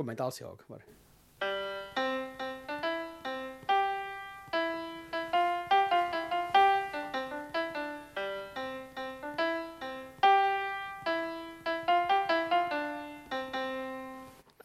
[0.00, 0.58] kommer inte alls ihåg.
[0.68, 0.74] Det-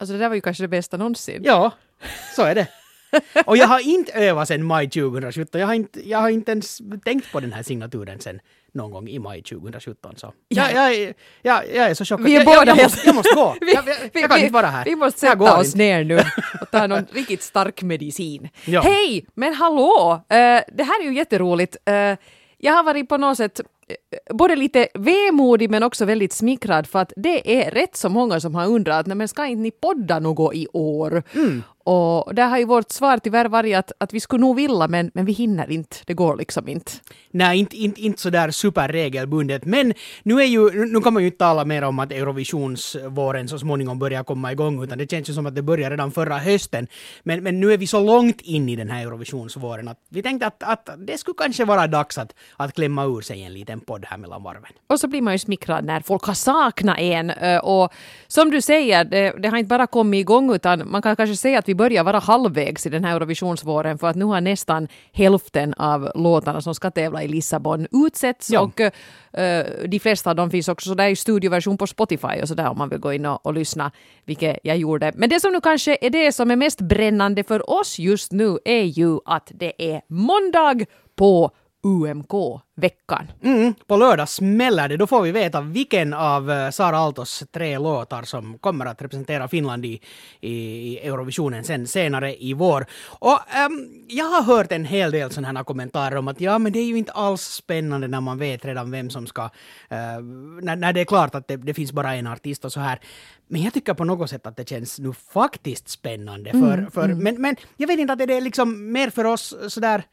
[0.00, 1.42] Alltså det där var ju kanske det bästa någonsin.
[1.44, 1.72] Ja,
[2.36, 2.68] så är det.
[3.46, 5.60] Och jag har inte övat sedan maj 2017.
[5.60, 8.40] Jag har inte, jag har inte ens tänkt på den här signaturen sen
[8.76, 10.16] någon gång i maj 2017.
[10.16, 10.32] Så.
[10.48, 12.26] Jag, jag, jag, jag är så chockad.
[12.26, 13.56] Vi är båda jag, jag, måste, jag måste gå.
[13.60, 14.84] Vi, jag, jag, kan vi, inte vara här.
[14.84, 15.78] vi måste sätta oss inte.
[15.78, 16.16] ner nu
[16.60, 18.48] och ta någon riktigt stark medicin.
[18.64, 18.80] Ja.
[18.80, 20.22] Hej, men hallå!
[20.28, 20.36] Eh,
[20.72, 21.76] det här är ju jätteroligt.
[21.84, 22.16] Eh,
[22.58, 26.98] jag har varit på något sätt eh, både lite vemodig men också väldigt smickrad för
[26.98, 30.54] att det är rätt så många som har undrat, men ska inte ni podda något
[30.54, 31.22] i år?
[31.34, 31.62] Mm.
[31.88, 35.10] Och där har ju vårt svar tyvärr varit att, att vi skulle nog vilja men,
[35.14, 36.92] men vi hinner inte, det går liksom inte.
[37.30, 39.64] Nej, inte, inte, inte sådär superregelbundet.
[39.64, 43.58] Men nu, är ju, nu kan man ju inte tala mer om att Eurovisionsvåren så
[43.58, 46.86] småningom börjar komma igång, utan det känns ju som att det började redan förra hösten.
[47.22, 50.46] Men, men nu är vi så långt in i den här Eurovisionsvåren att vi tänkte
[50.46, 54.04] att, att det skulle kanske vara dags att, att klämma ur sig en liten podd
[54.08, 54.72] här mellan varven.
[54.86, 57.32] Och så blir man ju smickrad när folk har saknat en.
[57.62, 57.92] Och
[58.26, 61.58] som du säger, det, det har inte bara kommit igång utan man kan kanske säga
[61.58, 65.74] att vi börjar vara halvvägs i den här Eurovisionsvåren för att nu har nästan hälften
[65.74, 68.60] av låtarna som ska tävla i Lissabon utsetts Ja.
[68.60, 68.80] och
[69.40, 72.78] eh, de flesta av dem finns också sådär i studioversion på Spotify och sådär om
[72.78, 73.90] man vill gå in och, och lyssna,
[74.24, 75.12] vilket jag gjorde.
[75.14, 78.58] Men det som nu kanske är det som är mest brännande för oss just nu
[78.64, 80.84] är ju att det är måndag
[81.16, 81.50] på
[81.82, 83.26] UMK-veckan.
[83.42, 84.96] Mm, på lördag smäller det.
[84.96, 89.48] Då får vi veta vilken av eh, Sara Altos tre låtar som kommer att representera
[89.48, 90.00] Finland i,
[90.40, 92.86] i, Eurovisionen sen senare i vår.
[93.18, 96.72] Och ehm, jag har hört en hel del sådana här kommentarer om att ja, men
[96.72, 99.42] det är ju inte alls spännande när man vet redan vem som ska...
[99.42, 100.20] eh,
[100.62, 103.00] när, när det är klart att det, det finns bara en artist och så här.
[103.48, 106.50] Men jag tycker på något sätt att det känns nu faktiskt spännande.
[106.50, 110.04] För, för, Men, men jag vet inte att det är liksom mer för oss sådär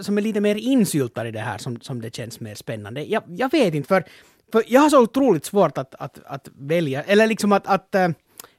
[0.00, 3.04] som är lite mer insyltade i det här som, som det känns mer spännande.
[3.04, 4.04] Jag, jag vet inte, för,
[4.52, 8.08] för jag har så otroligt svårt att, att, att välja, eller liksom att, att eh,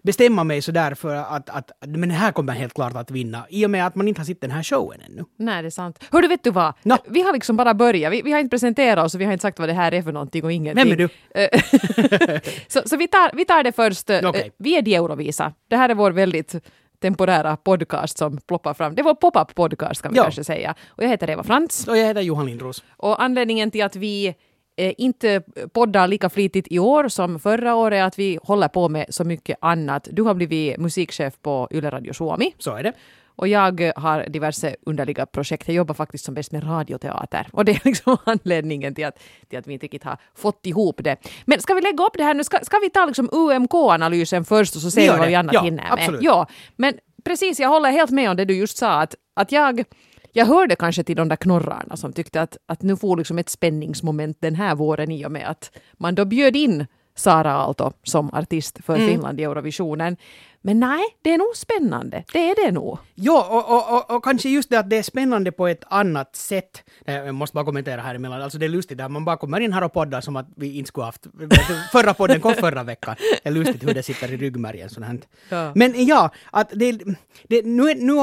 [0.07, 3.65] bestämma mig sådär för att, att men det här kommer helt klart att vinna i
[3.65, 5.23] och med att man inte har sett den här showen ännu.
[5.37, 6.03] Nej, det är sant.
[6.11, 6.73] Hördu, vet du vad?
[6.83, 6.97] Nå.
[7.07, 8.13] Vi har liksom bara börjat.
[8.13, 10.01] Vi, vi har inte presenterat oss och vi har inte sagt vad det här är
[10.01, 10.83] för någonting och ingenting.
[10.83, 11.09] Vem är du?
[11.41, 14.09] Eh, så så vi, tar, vi tar det först.
[14.09, 14.51] Eh, Okej.
[14.57, 15.53] Vi är de Eurovisa.
[15.67, 16.55] Det här är vår väldigt
[17.01, 18.95] temporära podcast som ploppar fram.
[18.95, 20.23] Det vår pop-up podcast kan vi Ja.
[20.23, 20.75] kanske säga.
[20.87, 21.87] Och jag heter Eva Frantz.
[21.87, 22.83] Och jag heter Johan Lindros.
[22.97, 24.27] Och anledningen till att vi
[24.77, 25.41] eh, inte
[25.73, 29.57] poddar lika flitigt i år som förra året att vi håller på med så mycket
[29.61, 30.07] annat.
[30.11, 32.53] Du har blivit musikchef på Yle Radio Suomi.
[32.57, 32.93] Så är det.
[33.37, 35.67] Och jag har diverse underliga projekt.
[35.67, 37.47] Jag jobbar faktiskt som bäst med radioteater.
[37.51, 40.95] Och det är liksom anledningen till att, till att vi inte riktigt har fått ihop
[41.03, 41.17] det.
[41.45, 42.43] Men ska vi lägga upp det här nu?
[42.43, 45.61] Ska, ska vi ta liksom UMK-analysen först och så ser vi vad vi annat Ja,
[45.61, 45.93] hinner med?
[45.93, 46.21] absolut.
[46.21, 46.93] Ja, men
[47.25, 49.01] precis, jag håller helt med om det du just sa.
[49.01, 49.83] Att, att jag,
[50.33, 53.49] jag hörde kanske till de där knorrarna som tyckte att, att nu får liksom ett
[53.49, 58.33] spänningsmoment den här våren i och med att man då bjöd in Sara Aalto som
[58.33, 59.07] artist för Mm.
[59.07, 60.17] Finland i Eurovisionen.
[60.67, 62.23] Men nej, det är nog spännande.
[62.33, 62.97] Det är det nog.
[63.15, 66.35] Ja, och, och, och, och kanske just det att det är spännande på ett annat
[66.35, 66.83] sätt.
[67.05, 68.41] Jag måste bara kommentera här emellan.
[68.41, 70.77] Alltså det är lustigt att man bara kommer in här och poddar som att vi
[70.77, 71.27] inte skulle haft...
[71.91, 73.15] Förra podden kom förra veckan.
[73.43, 75.19] Det är lustigt hur det sitter i ryggmärgen sånt här.
[75.49, 75.71] Ja.
[75.75, 76.91] Men ja, att det,
[77.43, 78.15] det, nu, nu,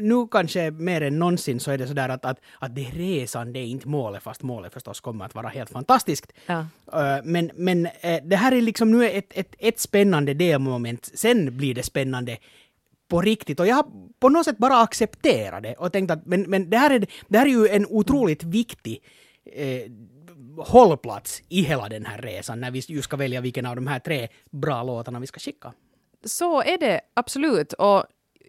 [0.00, 3.52] nu kanske mer än någonsin så är det sådär att, att, att det är resan,
[3.52, 6.32] det är inte målet, fast målet förstås kommer att vara helt fantastiskt.
[6.46, 6.66] Ja.
[7.24, 11.01] Men, men eh, det här är liksom nu ett, ett, ett spännande delmoment.
[11.14, 12.38] Sen blir det spännande
[13.08, 13.60] på riktigt.
[13.60, 13.86] Och jag har
[14.18, 17.38] på något sätt bara accepterat det och tänkt att men, men det, här är, det
[17.38, 19.02] här är ju en otroligt viktig
[19.44, 19.90] eh,
[20.58, 23.98] hållplats i hela den här resan när vi just ska välja vilken av de här
[23.98, 25.72] tre bra låtarna vi ska skicka.
[26.24, 27.72] Så är det absolut.
[27.72, 28.04] Och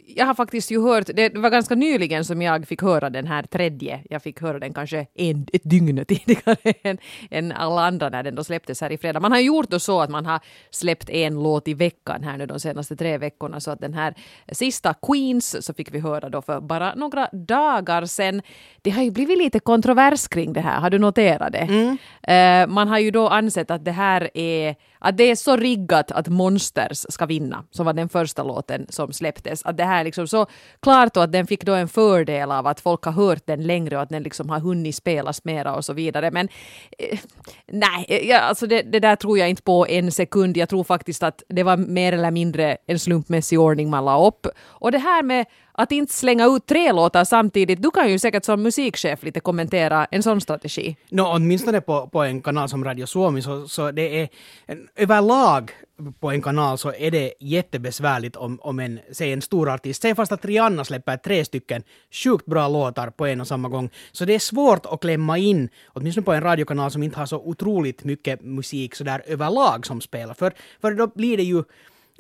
[0.08, 3.44] jag har faktiskt ju hört, det var ganska nyligen som jag fick höra den här
[3.44, 4.00] tredje.
[4.10, 6.98] Jag fick höra den kanske en, ett dygn tidigare än,
[7.32, 9.20] än alla andra när den då släpptes här i fredag.
[9.20, 10.40] Man har gjort då så att man har
[10.72, 13.60] släppt en låt i veckan här nu de senaste tre veckorna.
[13.60, 14.14] Så att den här
[14.52, 18.42] sista Queens så fick vi höra då för bara några dagar sedan.
[18.82, 21.98] Det har ju blivit lite kontrovers kring det här, har du noterat det?
[22.34, 26.12] Eh, man har ju då ansett att det här är att det är så riggat
[26.12, 29.66] att Monsters ska vinna, som var den första låten som släpptes.
[29.66, 30.46] Att det här är liksom så
[30.80, 33.96] klart och att den fick då en fördel av att folk har hört den längre
[33.96, 36.32] och att den liksom har hunnit spelas mera och så vidare.
[36.32, 36.50] Men
[36.98, 37.20] eh,
[37.68, 40.58] nej, eh, ja, alltså det, det där tror jag inte på en sekund.
[40.58, 44.48] Jag tror faktiskt att det var mer eller mindre en slumpmässig ordning man la upp.
[44.62, 47.82] Och det här med att inte slänga ut tre låtar samtidigt.
[47.82, 50.96] Du kan ju säkert som musikchef lite kommentera en sån strategi.
[51.10, 54.30] No, åtminstone på, på en kanal som Radio Suomi så, så det är
[54.66, 55.72] en, överlag
[56.20, 60.16] på en kanal så är det jättebesvärligt om, om en, säg en stor artist, säg
[60.16, 63.90] fast att Rihanna släpper tre stycken sjukt bra låtar på en och samma gång.
[64.12, 67.38] Så det är svårt att klämma in, åtminstone på en radiokanal som inte har så
[67.38, 70.34] otroligt mycket musik sådär överlag som spelar.
[70.34, 71.64] För, för då blir det ju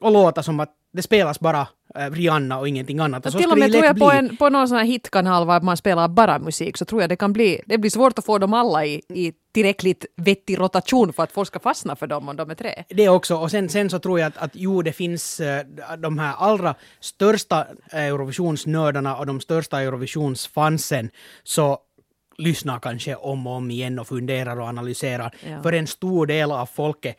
[0.01, 3.25] och låta som att det spelas bara äh, Rihanna och ingenting annat.
[3.25, 5.77] Och till och med tror jag på, en, på någon sån här hitkanal var man
[5.77, 8.53] spelar bara musik så tror jag det kan bli, det blir svårt att få dem
[8.53, 12.49] alla i, i tillräckligt vettig rotation för att folk ska fastna för dem om de
[12.49, 12.83] är tre.
[12.89, 15.47] Det också, och sen, sen så tror jag att, att jo, det finns uh,
[15.97, 21.09] de här allra största Eurovisionsnördarna och de största Eurovisionsfansen
[21.43, 21.77] så
[22.37, 25.35] lyssnar kanske om och om igen och funderar och analyserar.
[25.49, 25.63] Ja.
[25.63, 27.17] För en stor del av folket,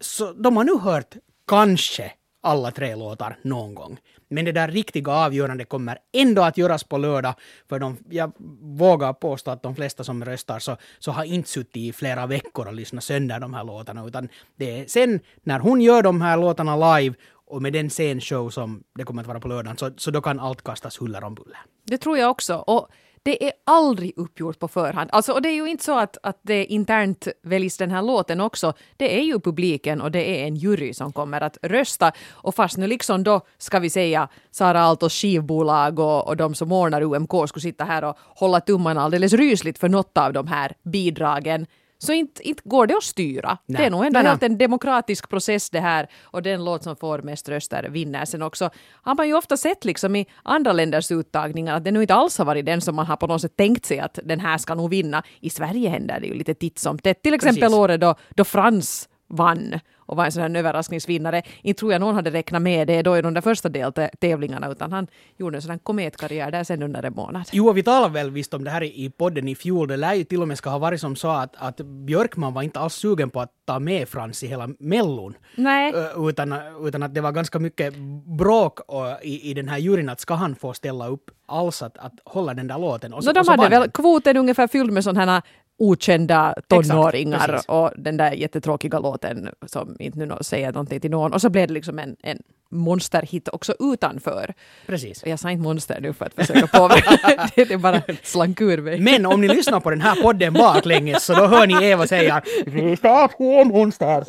[0.00, 1.14] så de har nu hört
[1.48, 2.12] kanske
[2.44, 3.98] alla tre låtar någon gång.
[4.28, 7.34] Men det där riktiga avgörandet kommer ändå att göras på lördag,
[7.68, 11.76] för de, jag vågar påstå att de flesta som röstar så, så har inte suttit
[11.76, 15.80] i flera veckor och lyssnat sönder de här låtarna, utan det är sen när hon
[15.80, 17.14] gör de här låtarna live
[17.46, 20.40] och med den scenshow som det kommer att vara på lördagen, så, så då kan
[20.40, 21.58] allt kastas huller om buller.
[21.84, 22.54] Det tror jag också.
[22.54, 22.88] Och
[23.24, 25.10] det är aldrig uppgjort på förhand.
[25.12, 28.40] Alltså, och det är ju inte så att, att det internt väljs den här låten
[28.40, 28.72] också.
[28.96, 32.12] Det är ju publiken och det är en jury som kommer att rösta.
[32.32, 36.72] Och fast nu liksom då, ska vi säga, Sara Altos skivbolag och, och de som
[36.72, 40.72] ordnar UMK skulle sitta här och hålla tummarna alldeles rysligt för något av de här
[40.82, 41.66] bidragen
[42.04, 43.58] så inte, inte går det att styra.
[43.66, 43.80] Nej.
[43.80, 47.18] Det är nog ändå helt en demokratisk process det här och den låt som får
[47.18, 48.70] mest röster vinner sen också.
[48.92, 52.38] Har man ju ofta sett liksom i andra länders uttagningar att det nu inte alls
[52.38, 54.74] har varit den som man har på något sätt tänkt sig att den här ska
[54.74, 55.22] nog vinna.
[55.40, 57.22] I Sverige händer det ju lite titt som tätt.
[57.22, 57.78] Till exempel Precis.
[57.78, 61.42] året då, då Frans vann och var en sån här överraskningsvinnare.
[61.62, 64.92] Inte tror jag någon hade räknat med det då i de där första deltävlingarna utan
[64.92, 65.06] han
[65.36, 67.48] gjorde en sån här kometkarriär där sen under en månad.
[67.52, 69.88] Jo, vi talade väl visst om det här i podden i fjol.
[69.88, 72.62] Det lär ju till och med ska ha varit som så att, att Björkman var
[72.62, 75.34] inte alls sugen på att ta med Frans i hela Mellon.
[75.56, 75.92] Nej.
[76.16, 76.54] Utan,
[76.86, 77.94] utan att det var ganska mycket
[78.38, 78.78] bråk
[79.22, 82.54] i, i den här juryn att ska han få ställa upp alls att, att hålla
[82.54, 83.14] den där låten.
[83.14, 85.42] Och så, no, de hade väl kvoten ungefär fylld med sådana här
[85.78, 91.32] okända tonåringar Exakt, och den där jättetråkiga låten som inte nu säger någonting till någon.
[91.32, 92.38] Och så blev det liksom en, en
[92.70, 94.54] monsterhit också utanför.
[94.86, 95.22] Precis.
[95.26, 97.50] Jag sa inte monster nu för att försöka påverka.
[97.56, 99.00] det, det bara slank ur mig.
[99.00, 102.42] Men om ni lyssnar på den här podden baklänges så då hör ni Eva säga
[102.66, 104.24] ”Rösta på monster”.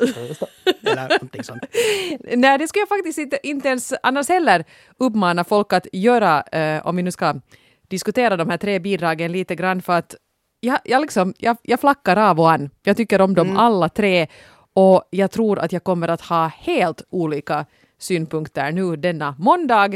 [0.82, 1.62] Eller någonting sånt.
[2.36, 4.64] Nej, det skulle jag faktiskt inte, inte ens annars heller
[4.98, 7.34] uppmana folk att göra eh, om vi nu ska
[7.88, 10.14] diskutera de här tre bidragen lite grann för att
[10.66, 12.70] jag, jag, liksom, jag, jag flackar av och an.
[12.82, 13.58] Jag tycker om dem mm.
[13.58, 14.26] alla tre
[14.74, 17.66] och jag tror att jag kommer att ha helt olika
[17.98, 19.88] synpunkter nu denna måndag.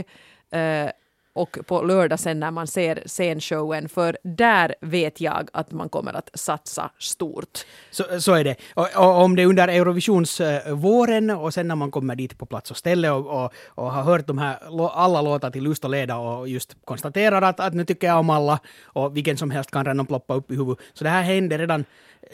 [0.54, 0.90] Uh,
[1.32, 6.12] och på lördag sen när man ser scenshowen, för där vet jag att man kommer
[6.12, 7.58] att satsa stort.
[7.90, 8.56] Så, så är det.
[8.74, 12.46] Och, och om det är under Eurovisionsvåren eh, och sen när man kommer dit på
[12.46, 14.58] plats och ställe och, och, och, har hört de här
[14.92, 18.30] alla låtar till lust och leda och just konstaterar att, att nu tycker jag om
[18.30, 20.84] alla och vilken som helst kan redan ploppa upp i huvudet.
[20.92, 21.84] Så det här händer redan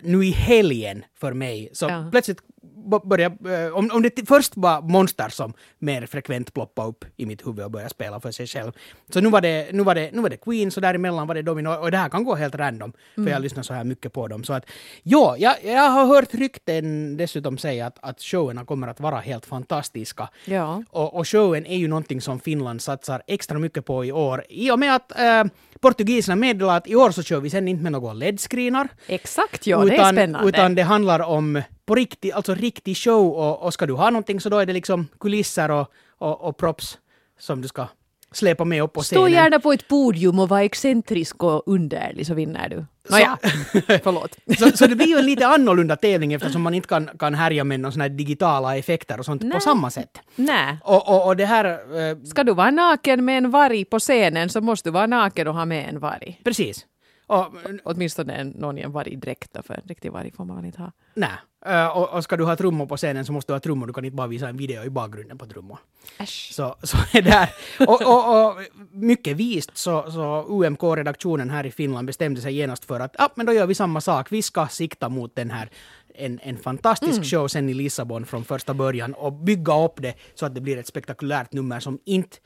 [0.03, 1.69] nu i helgen för mig.
[1.73, 2.09] Så ja.
[2.11, 2.41] plötsligt
[3.05, 7.47] börja, eh, om, om det först var Monster som mer frekvent ploppade upp i mitt
[7.47, 8.73] huvud och började spela för sig själv.
[9.11, 11.43] Så nu var det, nu var det, nu var det Queen, så däremellan var det
[11.43, 13.33] Domino, och det här kan gå helt random, för mm.
[13.33, 14.45] jag lyssnar så här mycket på dem.
[14.45, 14.67] Så att,
[15.03, 19.47] ja, jag, jag har hört rykten dessutom säga att, att showerna kommer att vara helt
[19.47, 20.29] fantastiska.
[20.45, 20.83] Ja.
[20.91, 24.71] Och, och showen är ju någonting som Finland satsar extra mycket på i år, i
[24.71, 25.45] och med att äh,
[25.81, 28.89] portugiserna meddelar att i år så kör vi sen inte med några LED-screenar.
[29.07, 30.49] Exakt, ja, utan, det är spännande.
[30.49, 34.41] Utan det handlar om på riktigt, alltså riktig show och, och ska du ha någonting
[34.41, 36.99] så då är det liksom kulisser och, och, och props
[37.39, 37.87] som du ska
[38.33, 39.23] släpa med upp på scenen.
[39.23, 42.85] Stå gärna på ett podium och var excentrisk och underlig så vinner du.
[43.11, 43.39] Nåja,
[44.03, 44.37] förlåt.
[44.59, 47.65] så, så det blir ju en lite annorlunda tävling eftersom man inte kan, kan härja
[47.65, 49.55] med några digitala effekter och sånt Nä.
[49.55, 50.21] på samma sätt.
[50.37, 50.79] Nej.
[50.85, 51.65] Och, och, och det här...
[51.65, 55.49] Eh, Ska du vara naken med en varg på scenen så måste du vara naken
[55.49, 56.41] och ha med en varg.
[56.45, 56.87] Precis.
[57.27, 57.47] Och,
[57.85, 60.93] Åtminstone någon i en vargdräkt, för en riktig varg får man väl inte ha.
[61.15, 63.93] Nej, och, och, ska du ha trummor på scenen så måste du ha trummor, du
[63.93, 65.79] kan inte bara visa en video i bakgrunden på trummor.
[66.19, 66.51] Äsch.
[66.53, 67.49] Så, så är det
[67.87, 68.59] och, och, och,
[68.91, 73.47] mycket vist så, så UMK-redaktionen här i Finland bestämde sig genast för att ah, men
[73.47, 75.71] då gör vi samma sak, vi ska sikta mot den här
[76.15, 77.25] en, en fantastisk mm.
[77.25, 80.79] show sen i Lissabon från första början och bygga upp det så att det blir
[80.79, 82.37] ett spektakulärt nummer som inte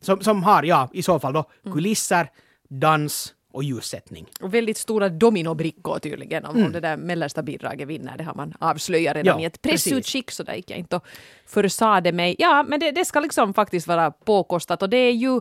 [0.00, 1.74] som, som har, ja, i så fall då mm.
[1.74, 2.30] kulisser,
[2.68, 4.26] dans, och ljussättning.
[4.40, 6.72] Och väldigt stora dominobrickor tydligen om, mm.
[6.72, 8.18] det där mellersta bidraget vinner.
[8.18, 11.06] Det har man avslöjat redan ja, i ett pressutskick så där gick jag inte och
[11.46, 12.36] försade mig.
[12.38, 15.40] Ja, men det, det ska liksom faktiskt vara påkostat och det är ju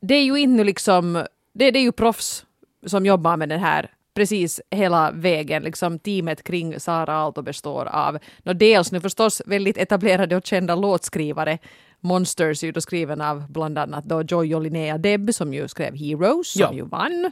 [0.00, 2.44] det är ju inte liksom, det, det är ju proffs
[2.86, 5.62] som jobbar med den här precis hela vägen.
[5.62, 10.74] Liksom teamet kring Sara Aalto består av no, dels nu förstås väldigt etablerade och kända
[10.74, 11.58] låtskrivare
[12.00, 15.68] Monsters är ju då skriven av bland annat då Joy och Linnea Deb som ju
[15.68, 16.72] skrev Heroes som Ja.
[16.72, 17.30] ju vann.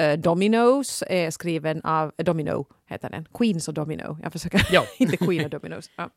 [0.00, 4.18] Uh, Dominos är skriven av, uh, Domino heter den, Queens och Domino.
[4.22, 4.84] Jag försöker, Ja.
[4.98, 5.90] inte Queen och Dominos.
[5.96, 6.10] Ja,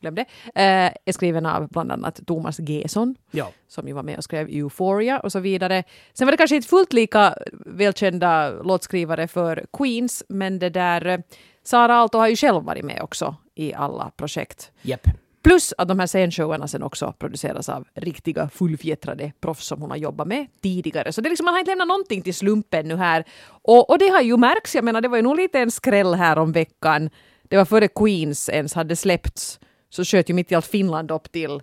[0.00, 0.22] Glöm det.
[0.46, 3.50] Uh, är skriven av bland annat Thomas Gesson Ja.
[3.68, 5.84] som ju var med och skrev Euphoria och så vidare.
[6.12, 7.34] Sen var det kanske inte fullt lika
[7.66, 11.18] välkända låtskrivare för Queens, men det där eh,
[11.64, 14.72] Sara Aalto har ju själv varit med också i alla projekt.
[14.82, 15.08] Jepp.
[15.42, 19.96] Plus att de här scenshowerna sen också produceras av riktiga fullfjättrade proffs som hon har
[19.96, 21.12] jobbat med tidigare.
[21.12, 23.24] Så det är liksom, man har inte lämnat någonting till slumpen nu här.
[23.48, 26.14] Och, och det har ju märkts, jag menar det var ju nog lite en skräll
[26.14, 27.10] här om veckan.
[27.42, 31.32] Det var före Queens ens hade släppts så sköt ju mitt i allt Finland upp
[31.32, 31.60] till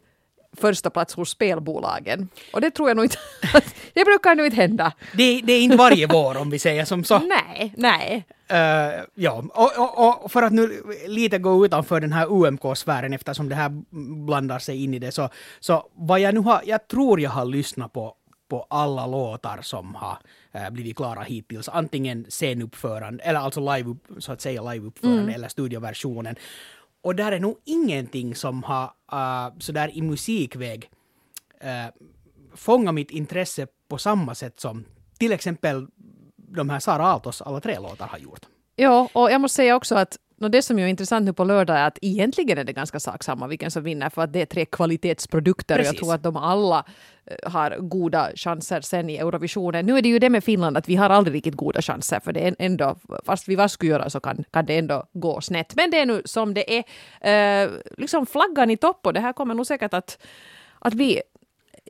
[0.56, 2.30] första plats hos spelbolagen.
[2.54, 3.18] Och det tror jag nog inte,
[3.94, 4.94] det brukar nog inte hända.
[5.14, 7.20] Det, det är inte varje vår om vi säger som så.
[7.20, 8.26] Nej, nej.
[8.48, 13.50] Eh, ja, och, och, och för att nu lite gå utanför den här UMK-sfären eftersom
[13.50, 13.72] det här
[14.26, 17.46] blandar sig in i det så, så vad jag nu har, jag tror jag har
[17.46, 18.16] lyssnat på
[18.50, 20.18] på alla låtar som har
[20.52, 21.70] eh, blivit klara hittills.
[21.70, 26.36] Antingen scenuppförande, eller alltså live, så att säga liveuppförande eller studioversionen.
[27.06, 30.90] Och där är nog ingenting som har äh, uh, sådär i musikväg
[31.64, 32.06] uh,
[32.56, 34.86] fångat mitt intresse på samma sätt som
[35.20, 35.88] till exempel
[36.36, 38.46] de här Sara Aaltos alla tre låtar har gjort.
[38.76, 41.78] Ja, och jag måste säga också att no, det som är intressant nu på lördag
[41.78, 44.66] är att egentligen är det ganska saksamma vilken som vinner för att det är tre
[44.66, 46.00] kvalitetsprodukter och jag Precis.
[46.00, 46.86] tror att de alla
[47.26, 49.86] eh, har goda chanser sen i Eurovisionen.
[49.86, 52.34] Nu är det ju det med Finland att vi har aldrig riktigt goda chanser för
[52.34, 55.76] det är ändå, fast vi vad skulle göra så kan, kan det ändå gå snett.
[55.76, 56.84] Men det är nu som det är.
[57.22, 60.18] Eh, liksom flaggan i topp och det här kommer nog säkert att,
[60.80, 61.22] att bli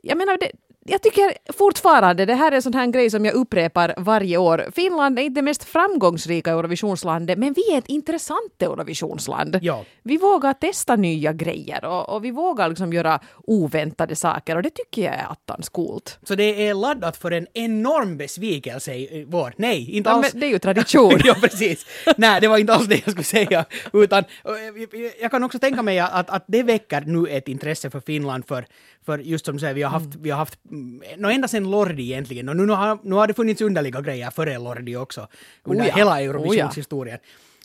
[0.02, 0.50] jag menar, det,
[0.88, 4.66] jag tycker fortfarande, det här är en sån här grej som jag upprepar varje år.
[4.74, 9.58] Finland är inte det mest framgångsrika Eurovisionslandet, men vi är ett intressant Eurovisionsland.
[9.62, 9.84] Ja.
[10.02, 14.70] Vi vågar testa nya grejer och, och vi vågar liksom göra oväntade saker och det
[14.70, 16.18] tycker jag är attans coolt.
[16.22, 19.54] Så det är laddat för en enorm besvikelse i vår.
[19.56, 20.32] Nej, inte Ja, alls.
[20.32, 21.20] men det är ju tradition.
[21.24, 21.86] ja, precis.
[22.16, 23.64] Nej, det var inte alls det jag skulle säga.
[23.92, 28.00] Utan, eh, jag kan också tänka mig att, att det väcker nu ett intresse för
[28.00, 28.66] Finland för,
[29.06, 31.70] för just som du säger, vi har haft, vi har haft mm, nå ända sedan
[31.70, 35.28] Lordi egentligen, och nu, nu, har, nu har det funnits underliga grejer före Lordi också,
[35.64, 35.96] under Oh ja.
[35.96, 36.24] hela Oh ja.
[36.24, 37.18] Eurovisionshistorien.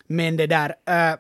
[0.08, 1.16] Men det där, eh,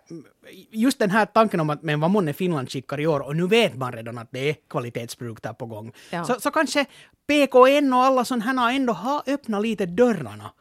[0.71, 3.47] just den här tanken om att men vad månne Finland skickar i år och nu
[3.47, 5.91] vet man redan att det är kvalitetsprodukter på gång.
[6.09, 6.23] Ja.
[6.23, 6.85] Så, så kanske
[7.27, 10.51] PKN och alla sådana här ändå har öppnat lite dörrarna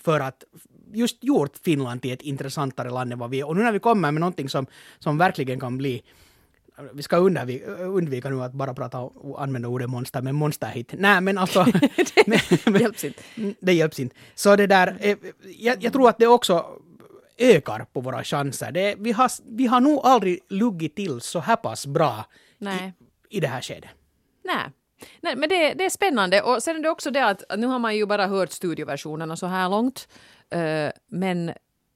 [0.00, 0.44] för att
[0.92, 3.46] just gjort Finland till ett intressantare land än vad vi är.
[3.46, 4.66] Och nu när vi kommer med någonting som,
[4.98, 6.02] som verkligen kan bli
[6.92, 10.94] vi ska undvika, undvika nu att bara prata och använda ordet monster, men monsterhit.
[10.98, 11.66] Nej, men alltså...
[12.66, 13.22] men, hjälps inte.
[13.60, 14.16] Det hjälps inte.
[14.34, 15.16] Så det där, eh,
[15.58, 16.66] jag, jag tror att det också
[17.38, 18.72] ökar på våra chanser.
[18.72, 22.24] Det, vi, har, vi har nog aldrig luggit till så här pass bra
[22.58, 22.92] Nej.
[23.28, 23.90] i, i det här skedet.
[24.44, 24.70] Nej.
[25.20, 26.42] Nej, men det, det är spännande.
[26.42, 29.46] Och sen är det också det att nu har man ju bara hört studioversionerna så
[29.46, 30.08] här långt.
[30.50, 31.52] Eh, men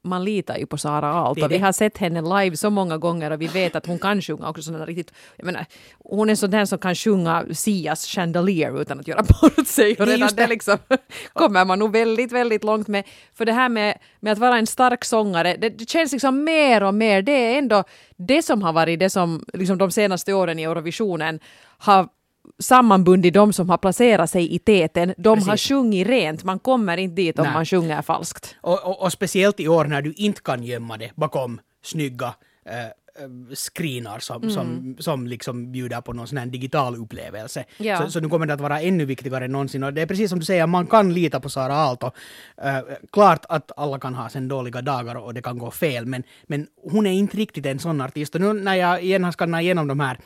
[0.07, 1.49] man litar ju på Sara Aalto.
[1.49, 4.49] Vi har sett henne live så många gånger och vi vet att hon kan sjunga
[4.49, 5.13] också sådana riktigt...
[5.37, 5.67] Jag menar,
[5.99, 9.97] hon är sån där som kan sjunga Sias Chandelier utan att göra bort sig.
[9.99, 10.47] Och redan det det.
[10.47, 10.79] liksom
[11.33, 13.05] kommer man nog väldigt, väldigt långt med.
[13.35, 16.83] För det här med, med att vara en stark sångare, det, det känns liksom mer
[16.83, 17.85] och mer, det är ändå
[18.17, 21.41] det som har varit det som liksom de senaste åren i Eurovisionen
[21.79, 22.09] har
[22.63, 25.15] sammanbundit de som har placerat sig i täten.
[25.19, 25.69] De har Precis.
[25.69, 27.55] sjungit rent, man kommer inte dit om Nej.
[27.55, 28.57] man sjunger falskt.
[28.61, 32.35] Och, och, och speciellt i år när du inte kan gömma det bakom snygga
[32.67, 32.75] eh,
[33.55, 34.51] screenar som, Mm.
[34.51, 37.65] som, som liksom bjuder på någon sån här digital upplevelse.
[37.79, 38.01] Ja.
[38.03, 39.83] Så, så nu kommer det att vara ännu viktigare än någonsin.
[39.85, 42.11] Och det är precis som du säger, man kan lita på Sara Aalto.
[42.63, 42.79] Eh,
[43.13, 46.67] klart att alla kan ha sen dåliga dagar och det kan gå fel, men, men
[46.91, 48.35] hon är inte riktigt en sån artist.
[48.35, 50.19] Och nu när jag igen har skannat igenom de här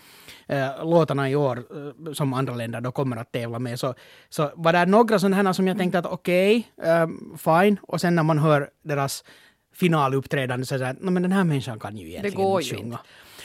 [0.48, 1.58] eh, låtarna i år
[2.06, 3.94] eh, som andra länder då kommer att tävla med så,
[4.28, 7.76] så var det några sådana här som jag tänkte att okej, ehm, fine.
[7.82, 9.24] Och sen när man hör deras
[9.72, 12.80] finaluppträdande så det här, "Nå, men den här människan kan ju egentligen går inte ju
[12.80, 12.98] sjunga.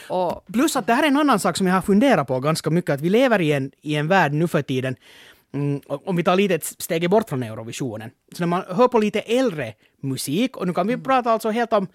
[0.08, 2.70] Och Plus att det här är en annan sak som jag har funderat på ganska
[2.70, 4.96] mycket, att vi lever i en, i en värld nu för tiden,
[5.54, 8.10] mm, om vi tar lite ett steg bort från Eurovisionen.
[8.32, 11.72] Så när man hör på lite äldre musik, och nu kan vi prata alltså helt
[11.72, 11.86] om,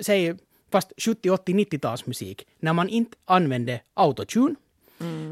[0.00, 0.36] säg,
[0.72, 4.54] fast 70, 80, 90-talsmusik, när man inte använde autotune,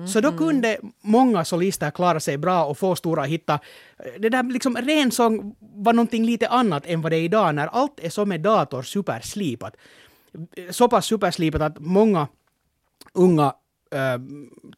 [0.07, 3.59] så då kunde många solister klara sig bra och få stora hittar.
[4.19, 7.67] Det där liksom ren sång var någonting lite annat än vad det är idag när
[7.67, 9.77] allt är så med dator superslipat.
[10.71, 12.29] Så pass superslipat att många
[13.15, 13.55] unga
[13.93, 14.19] äh,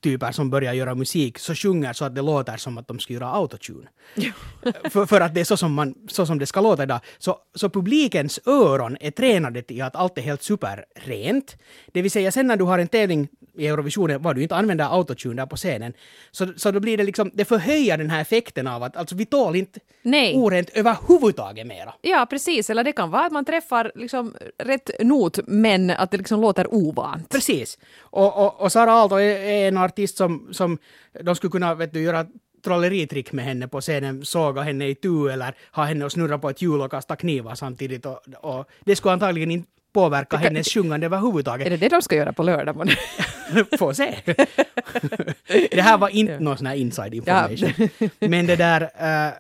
[0.01, 3.13] typer som börjar göra musik så sjunger så att det låter som att de ska
[3.13, 3.89] göra autotune.
[4.91, 7.01] för, för att det är så som, man, så som det ska låta idag.
[7.19, 11.57] Så, så publikens öron är tränade till att allt är helt superrent.
[11.93, 14.85] Det vill säga sen när du har en tävling i Eurovisionen var du inte använder
[14.85, 15.93] autotune där på scenen.
[16.31, 19.27] Så, så då blir det liksom, det förhöjer den här effekten av att alltså vi
[19.27, 20.37] tål inte Nej.
[20.37, 21.95] orent överhuvudtaget mera.
[22.01, 22.71] Ja, precis.
[22.71, 26.75] Eller det kan vara att man träffar liksom rätt not, men att det liksom låter
[26.75, 27.29] ovant.
[27.29, 27.79] Precis.
[28.01, 30.79] Och, och, och Sara Aalto är, en artist som, som
[31.21, 32.27] de skulle kunna vet du, göra
[32.65, 36.51] trolleritrick med henne på scenen, såga henne i tu eller ha henne och snurra på
[36.51, 38.07] ett hjul och kasta knivar samtidigt.
[38.07, 41.67] Och, och det skulle antagligen inte påverka hennes sjungande överhuvudtaget.
[41.67, 42.77] Är det det de ska göra på lördag?
[42.77, 42.93] månne?
[43.79, 44.15] Får se.
[45.71, 47.89] det här var inte någon sån här inside information.
[48.19, 48.83] Men det där...
[48.83, 49.33] eh,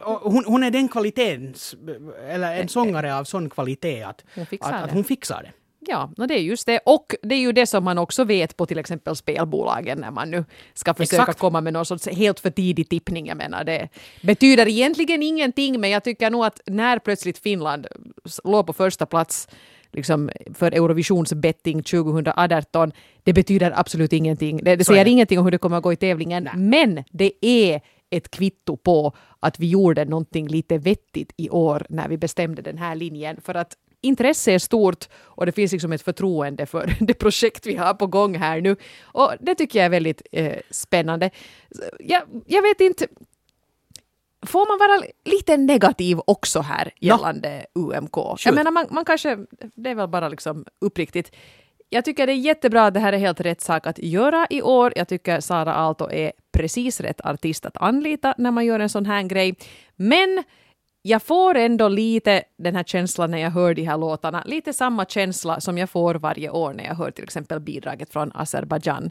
[0.00, 1.74] och hon, hon är den kvalitens,
[2.28, 4.84] eller en sångare av sån kvalitet att Hon fixar att, det.
[4.84, 5.52] att hon fixar det.
[5.88, 6.80] Ja, no det är just det.
[6.84, 10.30] Och det är ju det som man också vet på till exempel spelbolagen när man
[10.30, 10.44] nu
[10.74, 11.38] ska försöka Exakt.
[11.38, 13.26] komma med någon sorts helt för tidig tippning.
[13.26, 13.88] Jag menar, det
[14.22, 17.86] betyder egentligen ingenting, men jag tycker nog att när plötsligt Finland
[18.44, 19.48] låg på första plats
[19.92, 22.92] liksom för Eurovisions betting 2018,
[23.24, 24.64] det betyder absolut ingenting.
[24.64, 25.10] Det, det säger det.
[25.10, 29.12] ingenting om hur det kommer att gå i tävlingen, men det är ett kvitto på
[29.40, 33.40] att vi gjorde någonting lite vettigt i år när vi bestämde den här linjen.
[33.44, 37.76] För att intresse är stort och det finns liksom ett förtroende för det projekt vi
[37.76, 38.76] har på gång här nu.
[39.02, 41.30] Och det tycker jag är väldigt eh, spännande.
[41.98, 43.06] Jag, jag vet inte,
[44.46, 48.16] får man vara lite negativ också här gällande UMK?
[48.16, 48.54] Jag Shoot.
[48.54, 49.38] menar, man, man kanske,
[49.74, 51.32] det är väl bara liksom uppriktigt.
[51.88, 54.62] Jag tycker det är jättebra att det här är helt rätt sak att göra i
[54.62, 54.92] år.
[54.96, 59.06] Jag tycker Sara Aalto är precis rätt artist att anlita när man gör en sån
[59.06, 59.54] här grej.
[59.96, 60.44] Men
[61.02, 64.42] jag får ändå lite den här känslan när jag hör de här låtarna.
[64.46, 68.32] Lite samma känsla som jag får varje år när jag hör till exempel bidraget från
[68.34, 69.10] Azerbajdzjan.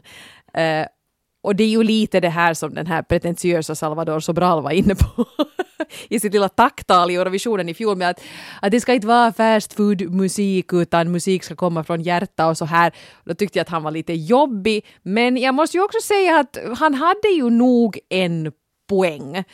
[0.54, 0.86] Eh,
[1.42, 4.94] och det är ju lite det här som den här pretentiösa Salvador Sobral var inne
[4.94, 5.24] på
[6.08, 8.20] i sitt lilla tacktal i Eurovisionen i fjol med att,
[8.62, 12.58] att det ska inte vara fast food musik utan musik ska komma från hjärta och
[12.58, 12.92] så här.
[13.24, 14.86] Då tyckte jag att han var lite jobbig.
[15.02, 18.52] Men jag måste ju också säga att han hade ju nog en
[18.88, 19.44] poäng.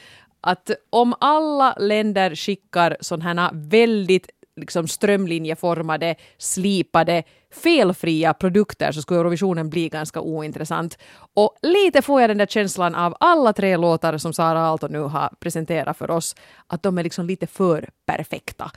[0.46, 7.22] Att om alla länder skickar sådana här väldigt liksom strömlinjeformade, slipade,
[7.62, 10.98] felfria produkter så skulle Eurovisionen bli ganska ointressant.
[11.34, 15.00] Och lite får jag den där känslan av alla tre låtar som Sara Aalto nu
[15.00, 18.70] har presenterat för oss, att de är liksom lite för perfekta.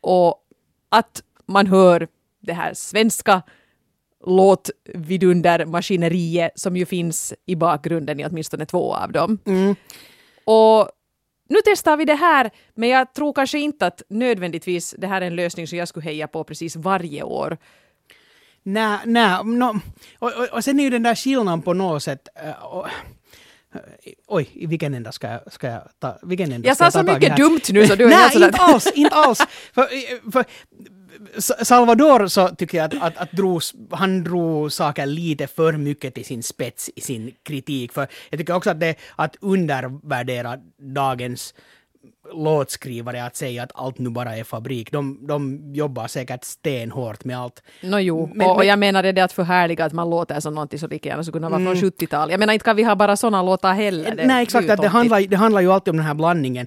[0.00, 0.34] Och
[0.88, 2.08] att man hör
[2.40, 3.42] det här svenska
[4.26, 9.38] låtvidundermaskineriet som ju finns i bakgrunden i åtminstone två av dem.
[10.44, 10.90] Och
[11.48, 15.26] nu testar vi det här, men jag tror kanske inte att nödvändigtvis det här är
[15.26, 17.58] en lösning som jag skulle heja på precis varje år.
[18.62, 19.80] Nej, nej, no,
[20.18, 22.28] och, och, och sen är ju den där skillnaden på något sätt...
[22.44, 22.86] eh, och,
[23.74, 23.80] eh,
[24.26, 26.18] oj, i vilken ända ska jag, ska jag ta?
[26.22, 29.14] Vilken ända Jag sa så mycket dumt nu så du är Nej, inte alls, inte
[29.14, 29.38] alls.
[29.74, 30.44] För, eh, för,
[31.38, 36.24] Salvador så tycker jag att, att, att drog, han drog saker lite för mycket till
[36.24, 37.92] sin spets i sin kritik.
[37.92, 40.58] För jag tycker också att det att undervärdera
[40.94, 41.54] dagens
[42.32, 44.92] låtskrivare att säga att allt nu bara är fabrik.
[44.92, 47.62] De, de jobbar säkert stenhårt med allt.
[47.82, 50.54] Nå jo, Men- och, men- jag menar det där att förhärliga att man låter som
[50.54, 52.30] någonting som lika gärna skulle kunna vara från 70-talet.
[52.32, 54.14] Jag menar inte kan vi ha bara sådana låtar heller.
[54.14, 54.70] Det- Nej, exakt.
[54.70, 56.66] Att det, handlar, det handlar ju alltid om den här blandningen.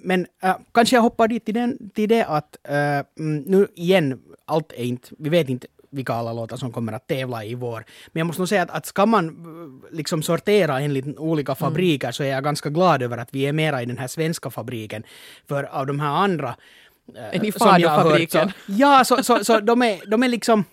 [0.00, 2.76] Men äh, kanske jag hoppar dit till, den, till det att äh,
[3.18, 7.06] mm, nu igen, allt är inte, vi vet inte vilka alla låtar som kommer att
[7.06, 7.84] tävla i vår.
[8.12, 12.12] Men jag måste nog säga att, att ska man äh, liksom sortera enligt olika fabriker
[12.12, 15.02] så är jag ganska glad över att vi är mera i den här svenska fabriken.
[15.48, 16.56] För av de här andra
[17.16, 18.48] äh, Än i som jag har hört Fado-fabriken.
[18.48, 20.64] Så, ja, så, så, så de, är, de är liksom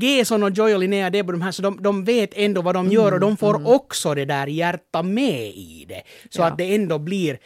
[0.00, 2.88] Gesson och Joy och Linnea Debo, de här, så de, de vet ändå vad de
[2.88, 6.02] gör och de får också det där hjärta med i det.
[6.30, 6.46] Så Ja.
[6.46, 7.38] att det ändå blir...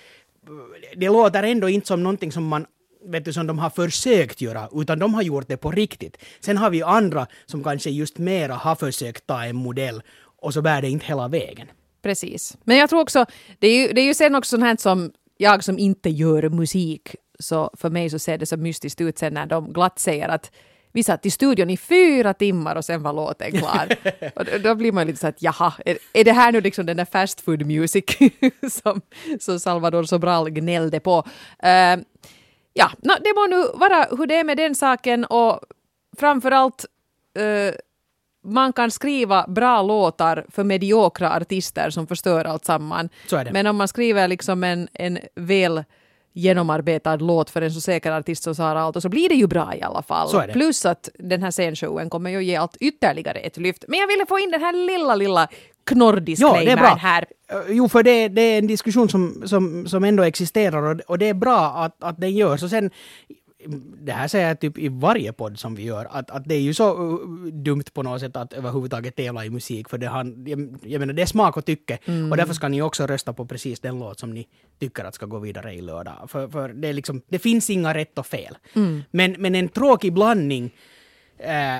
[0.96, 2.66] Det låter ändå inte som någonting som man
[3.04, 6.16] vet du, som de har försökt göra, utan de har gjort det på riktigt.
[6.40, 10.02] Sen har vi andra som kanske just mera har försökt ta en modell
[10.40, 11.66] och så bär det inte hela vägen.
[12.02, 12.56] Precis.
[12.64, 13.26] Men jag tror också,
[13.58, 16.48] det är ju, det är ju sen också sånt här som jag som inte gör
[16.48, 20.28] musik, så för mig så ser det så mystiskt ut sen när de glatt säger
[20.28, 20.50] att
[20.94, 23.88] vi satt i studion i fyra timmar och sen var låten klar.
[24.36, 26.96] och då- blir man lite så att jaha, är, är det här nu liksom den
[26.96, 28.04] där fast food music
[28.70, 29.00] som,
[29.40, 31.24] som Salvador Sobral gnällde på?
[31.62, 31.96] Eh,
[32.72, 35.60] ja, nå, det må nu vara hur det är med den saken och
[36.18, 36.84] framförallt
[37.38, 37.74] eh,
[38.44, 43.08] man kan skriva bra låtar för mediokra artister som förstör allt samman.
[43.52, 45.84] Men om man skriver liksom en, en väl
[46.34, 49.74] genomarbetad låt för en så säker artist som Sara Aalto så blir det ju bra
[49.74, 50.28] i alla fall.
[50.52, 53.84] Plus att den här scenshowen kommer ju ge allt ytterligare ett lyft.
[53.88, 55.48] Men jag ville få in den här lilla, lilla
[55.84, 57.26] knorr-disclaimern här.
[57.48, 61.18] Eh, Jo, för det, det är en diskussion som, som, som ändå existerar och, och
[61.18, 62.62] det är bra att, att den görs.
[62.62, 62.90] Och sen,
[64.02, 66.60] det här säger jag typ i varje podd som vi gör, att, att det är
[66.60, 70.44] ju så uh, dumt på något sätt att överhuvudtaget tävla i musik, för det, han,
[70.46, 71.98] jag, jag menar, det är smak och tycke.
[72.30, 74.46] Och därför ska ni också rösta på precis den låt som ni
[74.80, 76.14] tycker att ska gå vidare i lördag.
[76.28, 78.58] För, för det, är liksom, det finns inga rätt och fel.
[79.10, 80.74] Men, men en tråkig blandning
[81.38, 81.76] eh,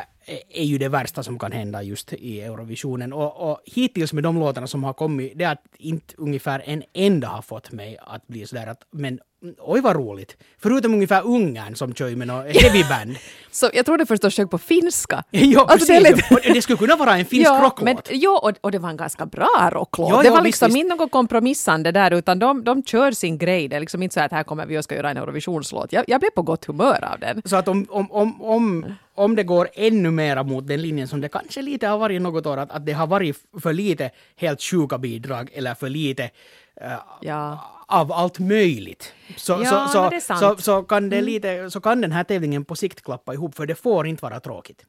[0.49, 3.13] är ju det värsta som kan hända just i Eurovisionen.
[3.13, 6.83] Och, och hittills med de låtarna som har kommit, det är att inte ungefär en
[6.93, 9.21] enda har fått mig att bli sådär att men
[9.59, 10.37] oj vad roligt.
[10.59, 13.17] Förutom ungefär Ungern som kör med något heavy band.
[13.51, 15.25] Så jag trodde först att sjöng på finska.
[15.31, 16.03] ja, Alltså, precis.
[16.29, 17.83] det lite- det skulle kunna vara en finsk rocklåt.
[17.85, 20.09] Men, jo, och, och det var en ganska bra rocklåt.
[20.11, 20.77] Jo, det jo, var visst, liksom visst.
[20.77, 23.69] inte något kompromissande där, utan de, de kör sin grej.
[23.69, 25.93] Det är liksom inte så att här kommer vi och ska göra en Eurovisionslåt.
[25.93, 27.43] Jag, jag blev på gott humör av den.
[27.45, 31.21] Så att om, om, om, om, om det går ännu mera mot den linjen som
[31.21, 34.63] det kanske lite har varit något år, att, att det har varit för lite helt
[34.63, 36.31] sjuka bidrag eller för lite
[37.21, 37.59] Ja.
[37.87, 39.15] av allt möjligt.
[39.37, 40.05] Så, Ja, så, så.
[40.05, 40.21] Mm.
[40.21, 43.67] så, så, kan det lite, så kan den här tävlingen på sikt klappa ihop, för
[43.67, 44.85] det får inte vara tråkigt.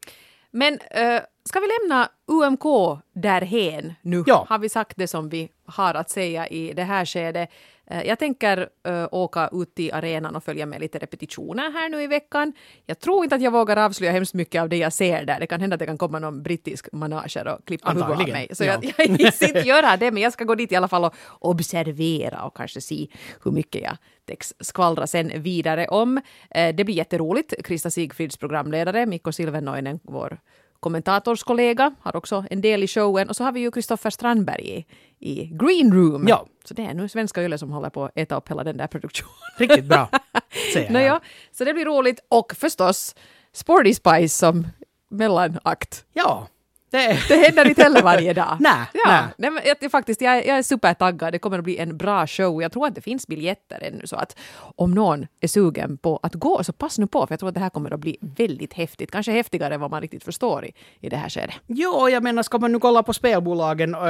[0.52, 4.24] Men uh, ska vi lämna UMK därhen nu?
[4.28, 4.46] Ja.
[4.50, 7.50] Har vi sagt det som vi har att säga i det här skedet?
[7.88, 12.02] Eh, jag tänker eh, åka ut till arenan och följa med lite repetitioner här nu
[12.04, 12.54] i veckan.
[12.86, 15.40] Jag tror inte att jag vågar avslöja hemskt mycket av det jag ser där.
[15.40, 18.48] Det kan hända att det kan komma någon brittisk manager och klippa huvudet av mig.
[18.52, 18.80] Så ja.
[18.82, 22.44] jag, jag inte göra det, men jag ska gå dit i alla fall och observera
[22.44, 23.08] och kanske se
[23.44, 26.22] hur mycket jag täcks skvallra sen vidare om.
[26.50, 27.66] Eh, det blir jätteroligt.
[27.66, 30.40] Krista Sigfrids programledare, Mikko Silvennoinen, vår
[30.84, 33.30] kommentatorskollega, har också en del i showen.
[33.30, 34.86] Och så har vi ju Kristoffer Strandberg i,
[35.20, 36.26] i Green Room.
[36.28, 36.46] Ja.
[36.66, 38.88] Så det är nu svenska Yle som håller på att äta upp hela den där
[38.88, 39.34] produktionen.
[39.58, 40.10] Riktigt bra,
[40.74, 40.94] säger jag.
[40.94, 41.20] Nåja,
[41.52, 42.20] så det blir roligt.
[42.30, 43.16] Och förstås
[43.54, 44.68] Sporty Spice som
[45.10, 46.06] mellanakt.
[46.14, 46.48] Ja,
[46.98, 48.58] det, Det händer inte heller varje dag.
[48.60, 49.24] Nej, ja, nej.
[49.38, 49.52] nej.
[49.52, 51.34] men jag, faktiskt, jag, är- jag är supertaggad.
[51.34, 52.62] Det kommer att bli en bra show.
[52.62, 54.38] Jag tror att det finns biljetter ännu, så att
[54.76, 57.56] om någon är sugen på att gå, så pass nu på, för jag tror att
[57.56, 59.12] det här kommer att bli väldigt häftigt.
[59.12, 61.56] Kanske häftigare än vad man riktigt förstår i, i det här skedet.
[61.68, 64.02] Jo, jag menar, ska man nu kolla på spelbolagen, äh,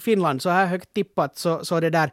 [0.00, 2.12] Finland så här högt tippat, så, så det där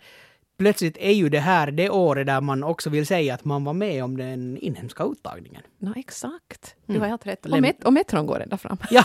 [0.57, 3.73] plötsligt är ju det här det året där man också vill säga att man var
[3.73, 5.61] med om den inhemska uttagningen.
[5.79, 6.75] Nå, exakt.
[6.85, 7.45] Du har helt rätt.
[7.45, 8.77] Och, met, och metron går ända fram.
[8.89, 9.03] Ja,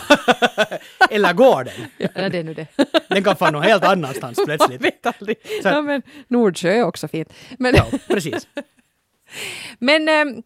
[1.09, 2.09] eller går den?
[2.15, 2.67] ja, det är nu det.
[3.09, 4.81] Den kan fara någon helt annanstans Man plötsligt.
[4.81, 5.37] vet aldrig.
[5.63, 7.33] Så- Ja, men Nordsjö är också fint.
[7.59, 8.47] Men, Ja, precis.
[9.79, 10.43] Men ehm,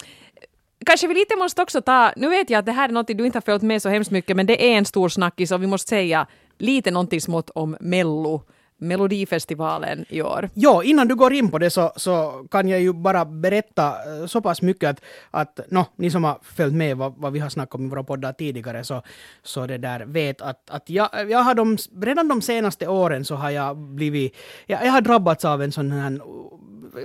[0.86, 3.26] kanske vi lite måste också ta, nu vet jag att det här är något du
[3.26, 5.68] inte har följt med så hemskt mycket, men det är en stor snackis och vi
[5.68, 8.44] måste säga lite någonting smått om Mello,
[8.78, 10.50] Melodifestivalen i år.
[10.54, 14.26] Ja, innan du går in på det så, så kan jag ju bara berätta eh,
[14.26, 17.50] så pass mycket att, att no, ni som har följt med vad, vad vi har
[17.50, 19.02] snackat om i våra poddar tidigare så,
[19.44, 23.36] så det där vet att, att jag, jag har de, redan de senaste åren så
[23.36, 24.36] har jag blivit,
[24.66, 26.20] jag, jag har drabbats av en sån här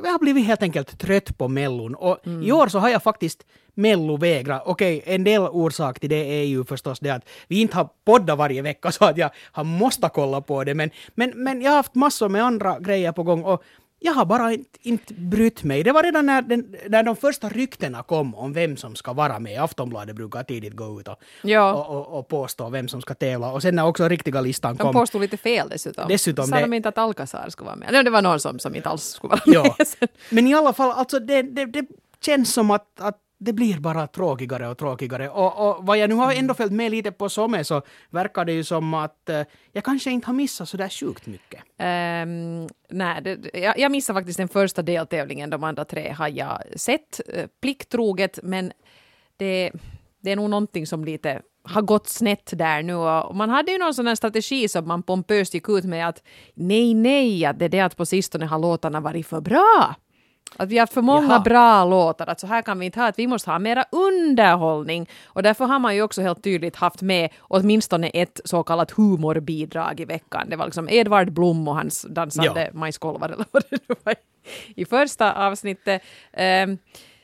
[0.04, 3.46] jag har blivit helt enkelt trött på mellon och i år så har jag faktiskt
[3.80, 4.60] mellovägra.
[4.64, 8.38] Okej, en del orsak till det är ju förstås det att vi inte har poddat
[8.38, 11.76] varje vecka så att jag har måste kolla på det men, men, men jag har
[11.76, 13.62] haft massor med andra grejer på gång och
[14.02, 15.82] jag har bara inte, inte brytt mig.
[15.82, 19.38] Det var redan när, den, när de första ryktena kom om vem som ska vara
[19.38, 19.62] med.
[19.62, 21.72] Aftonbladet brukar tidigt gå ut och, Ja.
[21.74, 23.52] och, och, och påstå vem som ska tävla.
[23.52, 24.92] Och sen när också riktiga listan De kom.
[24.92, 26.08] påstod lite fel dessutom.
[26.08, 27.88] Dessutom Sa det- de inte att Alcazar skulle vara med?
[27.92, 29.74] Nej, det var någon som, som inte alls skulle vara Ja.
[29.78, 29.86] med.
[29.88, 30.08] sen.
[30.30, 31.84] Men i alla fall, alltså det, det, det
[32.20, 35.28] känns som att, att det blir bara tråkigare och tråkigare.
[35.28, 38.52] Och, och vad jag nu har ändå följt med lite på Somme så verkar det
[38.52, 41.60] ju som att eh, jag kanske inte har missat så där sjukt mycket.
[41.78, 45.50] Um, nej, det, jag, jag missade faktiskt den första deltävlingen.
[45.50, 48.72] De andra tre har jag sett eh, plikttroget, men
[49.36, 49.70] det,
[50.20, 52.94] det är nog någonting som lite har gått snett där nu.
[52.94, 56.22] Och man hade ju någon sån här strategi som man pompöst gick ut med att
[56.54, 59.94] nej, nej, att det är det att på sistone har låtarna varit för bra.
[60.56, 61.40] Att vi har haft för många Jaha.
[61.40, 65.08] bra låtar, att så här kan vi inte ha, att vi måste ha mera underhållning.
[65.26, 70.00] Och därför har man ju också helt tydligt haft med åtminstone ett så kallat humorbidrag
[70.00, 70.46] i veckan.
[70.50, 72.78] Det var liksom Edvard Blom och hans dansande Ja.
[72.78, 74.14] majskolvar eller vad det nu var
[74.76, 76.02] i första avsnittet.
[76.32, 76.78] Ehm,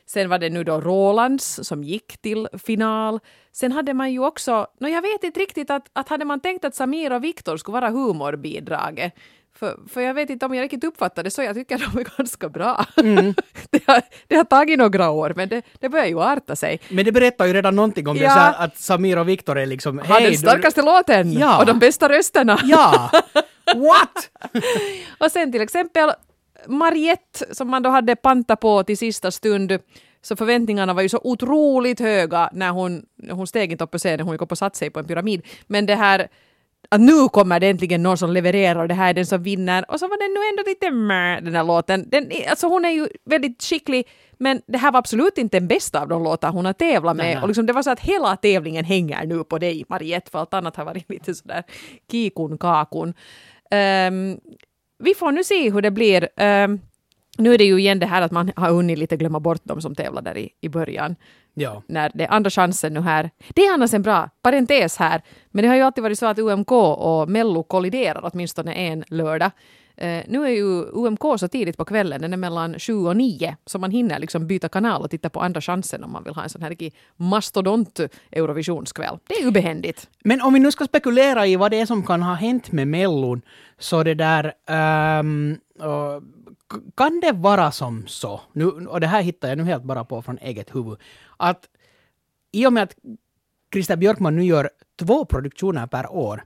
[0.06, 3.20] sen var det nu då Rolands som gick till final.
[3.52, 6.64] Sen hade man ju också, no, jag vet inte riktigt att, att hade man tänkt
[6.64, 9.14] att Samir och Viktor skulle vara humorbidraget.
[9.58, 12.04] För, för jag vet inte om jag riktigt uppfattade det så, jag tycker de är
[12.18, 12.84] ganska bra.
[13.70, 16.80] det, har, det har tagit några år, men det, det börjar ju arta sig.
[16.88, 18.30] Men det berättar ju redan någonting om det Ja.
[18.30, 19.98] så här att Samir och Viktor är liksom...
[19.98, 21.58] Har den du- starkaste låten Ja.
[21.60, 22.58] och de bästa rösterna.
[22.64, 23.10] Ja!
[23.74, 24.30] What?
[25.20, 26.10] Och sen till exempel
[26.66, 29.78] Mariette som man då hade panta på till sista stund
[30.22, 34.20] så förväntningarna var ju så otroligt höga när hon, hon steg inte upp på scenen,
[34.20, 35.42] hon gick upp och satte sig på en pyramid.
[35.66, 36.28] Men det här
[36.88, 39.90] att nu kommer det äntligen någon som levererar och det här är den som vinner.
[39.90, 42.08] Och så var den nu ändå lite meh, den här låten.
[42.10, 46.00] Den, alltså hon är ju väldigt skicklig, men det här var absolut inte den bästa
[46.00, 47.26] av de låtar hon har tävlat med.
[47.26, 47.42] Nej, nej.
[47.42, 50.54] Och liksom det var så att hela tävlingen hänger nu på dig, Mariette, för allt
[50.54, 51.62] annat har varit lite sådär
[52.10, 53.14] kikun kakun.
[53.70, 54.40] Ehm,
[54.98, 56.28] vi får nu se hur det blir.
[56.36, 56.80] Ehm,
[57.38, 59.80] nu är det ju igen det här att man har hunnit lite glömma bort dem
[59.80, 61.16] som tävlade där i, i början
[61.58, 61.82] Ja.
[61.86, 63.30] när det är andra chansen nu här.
[63.54, 66.38] Det är annars en bra parentes här, men det har ju alltid varit så att
[66.38, 69.50] UMK och Mello kolliderar åtminstone en lördag.
[69.98, 73.56] Eh, nu är ju UMK så tidigt på kvällen, den är mellan sju och nio,
[73.66, 76.42] så man hinner liksom byta kanal och titta på andra chansen om man vill ha
[76.42, 76.76] en sån här
[77.16, 78.00] mastodont
[78.32, 79.18] Eurovisionskväll.
[79.28, 80.08] Det är ju behändigt.
[80.24, 82.88] Men om vi nu ska spekulera i vad det är som kan ha hänt med
[82.88, 83.42] Mellon,
[83.78, 84.52] så det där...
[85.78, 86.45] och k-
[86.96, 90.22] kan det vara som så, nu, och det här hittar jag nu helt bara på
[90.22, 90.98] från eget huvud,
[91.36, 91.68] att
[92.52, 92.96] i och med att
[93.72, 96.44] Christer Björkman nu gör två produktioner per år,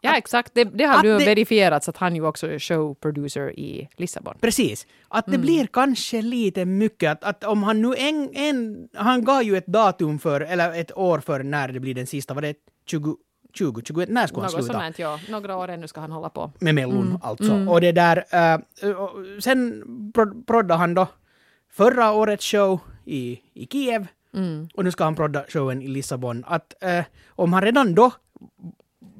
[0.00, 0.54] Ja, exakt.
[0.54, 4.34] Det, det har att nu det- verifierats att han ju också är showproducer i Lissabon.
[4.40, 4.86] Precis.
[5.08, 7.10] Att det blir kanske lite mycket.
[7.10, 8.88] Att, att om han nu en, en...
[8.94, 12.34] Han gav ju ett datum för, eller ett år för när det blir den sista.
[12.34, 12.54] Var det
[12.86, 13.16] 20,
[13.54, 14.08] 20 21?
[14.08, 14.80] När skulle han Något sluta?
[14.80, 15.20] sånt, ja.
[15.28, 16.52] Några år ännu ska han hålla på.
[16.58, 17.66] Med Mellon alltså.
[17.68, 18.24] Och det där...
[18.82, 19.10] eh, och
[19.42, 19.82] sen
[20.14, 21.06] prod, proddade han då
[21.72, 24.06] förra årets show i, i Kiev.
[24.74, 26.44] Och nu ska han prodda showen i Lissabon.
[26.46, 28.10] Att eh, om han redan då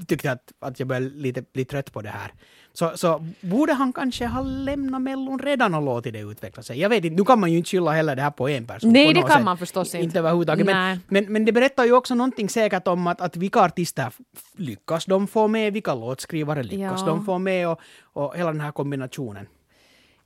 [0.06, 2.32] tyckte att, att jag började lite bli trött på det här.
[2.78, 6.80] Så, så borde han kanske ha lämnat Mellon redan och låtit det utveckla sig.
[6.80, 8.92] Jag vet inte, nu kan man ju inte skylla heller det här på en person.
[8.92, 9.44] Nej, det kan sätt.
[9.44, 10.04] man förstås inte.
[10.04, 10.66] Inte överhuvudtaget.
[10.66, 14.12] Men, men, men det berättar ju också någonting säkert om att, att vilka artister
[14.56, 17.06] lyckas de få med, vilka låtskrivare lyckas Ja.
[17.06, 19.46] de få med och, och hela den här kombinationen.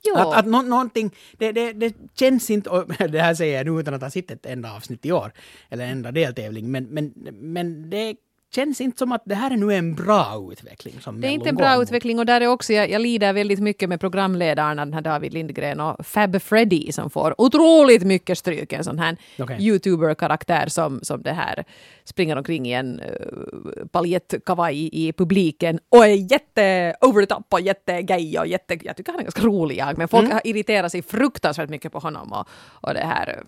[0.03, 0.15] Jo.
[0.15, 3.79] Att, att nå, någonting, det, det, det känns inte, och det här säger jag nu
[3.79, 5.31] utan att ha sett ett enda avsnitt i år,
[5.69, 8.15] eller en enda deltävling, men, men, men det
[8.55, 11.01] känns inte som att det här är nu en bra utveckling.
[11.01, 13.59] Som Det är inte en bra utveckling och där är också, jag, jag lider väldigt
[13.59, 18.73] mycket med programledaren, den här David Lindgren och Fab Freddy som får otroligt mycket stryk.
[18.73, 19.57] En sån här Okej.
[19.59, 21.63] youtuber-karaktär som, som det här
[22.03, 27.61] springer omkring i en uh, paljettkavaj i, publiken och är jätte over the top och
[27.61, 31.01] jättegay och jätte, jag tycker han är ganska rolig jag, men folk har irriterat sig
[31.01, 33.43] fruktansvärt mycket på honom och, och det här uh,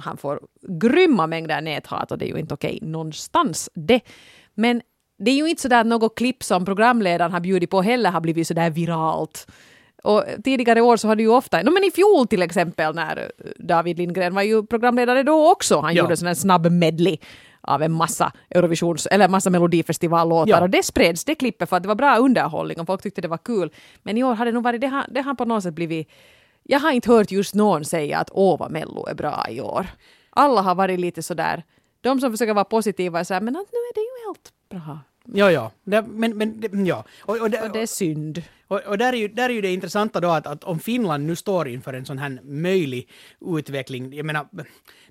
[0.00, 4.00] han får grymma mängder näthat och det är ju inte okej någonstans det.
[4.56, 4.82] Men
[5.18, 8.20] det är ju inte sådär att något klipp som programledaren har bjudit på heller har
[8.20, 9.46] blivit sådär viralt.
[10.02, 13.16] Och tidigare år så har det ju ofta, no, men i fjol till exempel när
[13.16, 16.02] eh, David Lindgren var ju programledare då också, han Ja.
[16.02, 17.18] gjorde en sån här snabb medley
[17.60, 20.60] av en massa Eurovisions, eller massa melodifestivallåtar Ja.
[20.62, 23.28] och det spreds, det klippet för att det var bra underhållning och folk tyckte det
[23.28, 23.70] var kul.
[24.02, 26.08] Men i år har det nog varit, det har, det har på något sätt blivit,
[26.62, 29.86] jag har inte hört just någon säga att åh vad Mello är bra i år.
[30.30, 31.62] Alla har varit lite sådär,
[32.00, 34.52] de som försöker vara positiva är såhär, men nu är det ju helt
[34.84, 34.98] bra.
[35.34, 35.72] Ja, ja.
[35.84, 37.04] Det, men, men, det, ja.
[37.20, 38.42] Och, och, det, Och det är synd.
[38.68, 41.26] Och, och där, är ju, där är ju det intressanta då att, att om Finland
[41.26, 43.08] nu står inför en sån här möjlig
[43.40, 44.46] utveckling, jag menar,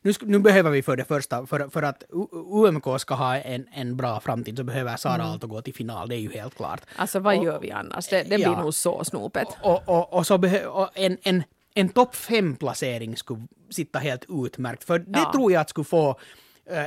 [0.02, 2.04] nu, nu behöver vi för det första, för, för att
[2.52, 6.16] UMK ska ha en, en bra framtid så behöver Sara Aalto gå till final, det
[6.16, 6.82] är ju helt klart.
[6.96, 8.08] Alltså vad gör vi annars?
[8.08, 8.62] Det, det blir Ja.
[8.62, 9.48] nog så snopet.
[9.62, 15.00] Och, och, så behö, och en, en, en topp fem-placering skulle sitta helt utmärkt, för
[15.00, 15.32] det Ja.
[15.34, 16.20] tror jag att skulle få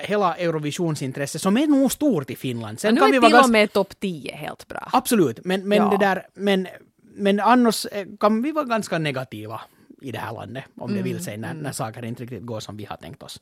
[0.02, 2.80] hela Eurovisionsintresse, som är nog stort i Finland.
[2.80, 4.88] Sen nu kan vi är vara till och med topp 10 helt bra.
[4.92, 5.90] Absolut, men, men Ja.
[5.90, 6.68] det där, men,
[7.14, 9.60] men annars eh, kan vi vara ganska negativa
[10.02, 12.76] i det här landet, om det vill sig, när, när saker inte riktigt går som
[12.76, 13.40] vi har tänkt oss.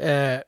[0.00, 0.40] Eh,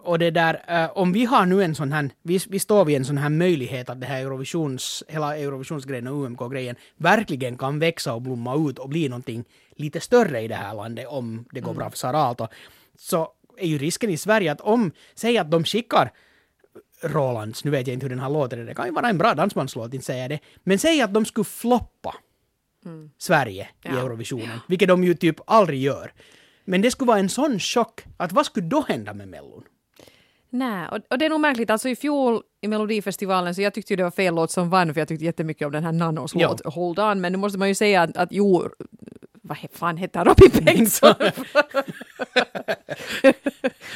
[0.00, 2.96] och det där, eh, om vi har nu en sån här, vi, vi står vid
[2.96, 8.14] en sån här möjlighet att det här Eurovisions, hela Eurovisionsgrejen och UMK-grejen verkligen kan växa
[8.14, 9.44] och blomma ut och bli någonting
[9.76, 12.46] lite större i det här landet om det går bra för Sara Aalto.
[12.98, 16.12] Så är ju risken i Sverige att om, säg att de skickar
[17.02, 19.34] Rolands, nu vet jag inte hur den här låter, det kan ju vara en bra
[19.34, 20.38] dansbandslåt, inte säger jag det.
[20.64, 22.14] Men säg att de skulle floppa
[23.18, 23.90] Sverige i Ja.
[23.90, 26.12] Eurovisionen, vilket de ju typ aldrig gör.
[26.64, 29.62] Men det skulle vara en sån chock, att vad skulle då hända med Mellon?
[30.50, 31.70] Nej, och, och det är nog märkligt.
[31.70, 34.94] Alltså i fjol i Melodifestivalen så jag tyckte ju det var fel låt som vann
[34.94, 36.48] för jag tyckte jättemycket om den här Nanos Ja.
[36.48, 37.20] låt Hold On.
[37.20, 38.68] Men nu måste man ju säga att, att jo,
[39.42, 40.24] vad fan heter?
[40.24, 41.14] Robin Bengtsson?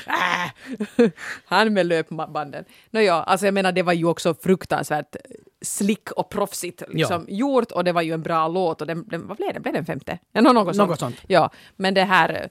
[0.06, 1.10] Äh.
[1.44, 2.64] han med löpbanden.
[2.90, 5.16] Nåja, alltså jag menar det var ju också fruktansvärt
[5.62, 9.26] slick och proffsigt liksom, gjort och det var ju en bra låt och den, den
[9.26, 9.62] vad blev den?
[9.62, 10.18] Blev den femte?
[10.32, 10.90] Ja, nå- något, sånt.
[10.90, 11.16] Något sånt.
[11.26, 12.48] Ja, men det här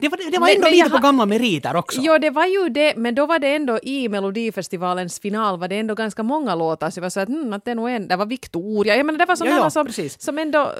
[0.00, 2.00] Det var, det var Men- ändå men lite på gamla meriter också.
[2.02, 5.78] Jo, det var ju det, men då var det ändå i Melodifestivalens final var det
[5.78, 8.08] ändå ganska många låtar, så jag var så att, mm, att det är nog en,
[8.08, 10.20] det var Victoria, jag menar det var sådana Ja, som, precis.
[10.20, 10.72] som ändå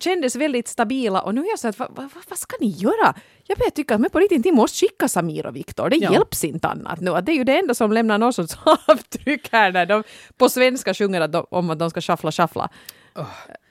[0.00, 3.14] kändes väldigt stabila och nu är jag så att vad, vad, vad ska ni göra?
[3.46, 6.12] Jag börjar tycka att men på riktigt, ni måste skicka Samir och Viktor, det Ja.
[6.12, 7.10] hjälps inte annat nu.
[7.10, 8.56] Att det är ju det enda som lämnar någon sorts
[8.88, 10.02] avtryck här när de
[10.36, 12.68] på svenska sjunger att de, om att de ska shuffla shuffla.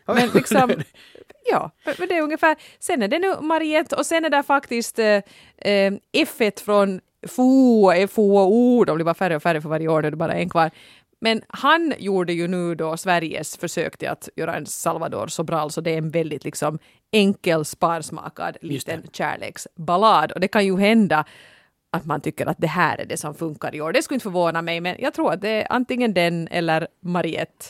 [0.05, 0.73] Men liksom,
[1.51, 2.55] ja, men det är ungefär.
[2.79, 5.21] Sen är det nu Mariette och sen är det faktiskt eh,
[5.57, 9.87] eh, F1 från FO, FO och O, de blir bara färre och färre för varje
[9.87, 10.71] år, nu är det bara en kvar.
[11.21, 15.81] Men han gjorde ju nu då Sveriges försök till att göra en Salvador Sobral, så
[15.81, 16.79] det är en väldigt liksom
[17.11, 20.31] enkel, sparsmakad liten kärleksballad.
[20.31, 21.25] Och det kan ju hända
[21.93, 23.93] att man tycker att det här är det som funkar i år.
[23.93, 27.65] Det skulle inte förvåna mig, men jag tror att det är antingen den eller Mariette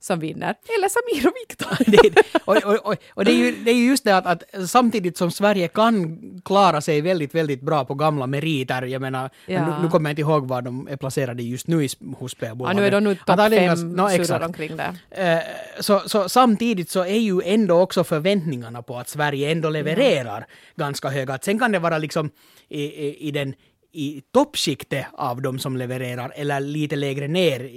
[0.00, 0.54] som vinner.
[0.78, 1.90] Eller Samir och Viktor.
[1.90, 4.68] det, och, och, och, och det, är ju, det är ju just det att, att
[4.70, 9.66] samtidigt som Sverige kan klara sig väldigt, väldigt bra på gamla meriter, jag menar, Ja.
[9.66, 12.28] nu, nu kommer jag inte ihåg var de är placerade just nu i, hos Ja,
[12.28, 12.76] spelbolaget.
[12.76, 14.96] nu är de nu topp fem no, surrar omkring där.
[15.10, 15.42] Eh,
[15.80, 21.08] Så, så samtidigt så är ju ändå också förväntningarna på att Sverige ändå levererar ganska
[21.08, 21.38] höga.
[21.42, 22.30] Sen kan det vara liksom
[22.68, 23.54] i, i, i den
[23.94, 27.70] i toppskiktet av de som levererar eller lite lägre ner,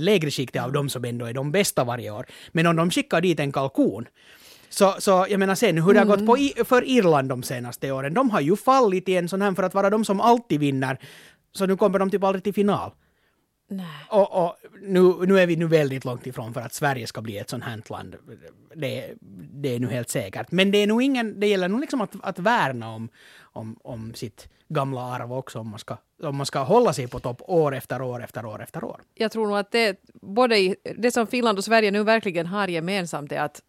[0.00, 2.26] lägre skiktet av de som ändå är de bästa varje år.
[2.52, 4.06] Men om de skickar dit en kalkon
[4.68, 7.92] så, så jag menar sen hur det har gått på, i- för Irland de senaste
[7.92, 8.14] åren.
[8.14, 10.98] De har ju fallit i en sån här för att vara de som alltid vinner.
[11.54, 12.90] Så nu kommer de typ aldrig till final.
[14.08, 17.38] Och, och nu, nu är vi nu väldigt långt ifrån för att Sverige ska bli
[17.38, 18.16] ett sånt här land.
[18.74, 19.14] Det,
[19.52, 20.50] det är nu helt säkert.
[20.50, 23.08] Men det är nog ingen, det gäller nog liksom att, att värna om,
[23.40, 27.20] om, om sitt gamla arv också om man, ska, om man ska hålla sig på
[27.20, 29.00] topp år efter år efter år efter år.
[29.14, 32.68] Jag tror nog att det, både i, det som Finland och Sverige nu verkligen har
[32.68, 33.60] gemensamt är att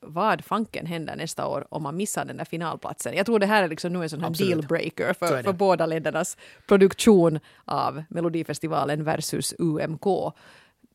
[0.00, 3.14] vad fanken händer nästa år om man missar den där finalplatsen?
[3.14, 6.36] Jag tror det här är liksom nu en sån här dealbreaker för, för båda ländernas
[6.66, 10.34] produktion av Melodifestivalen versus UMK.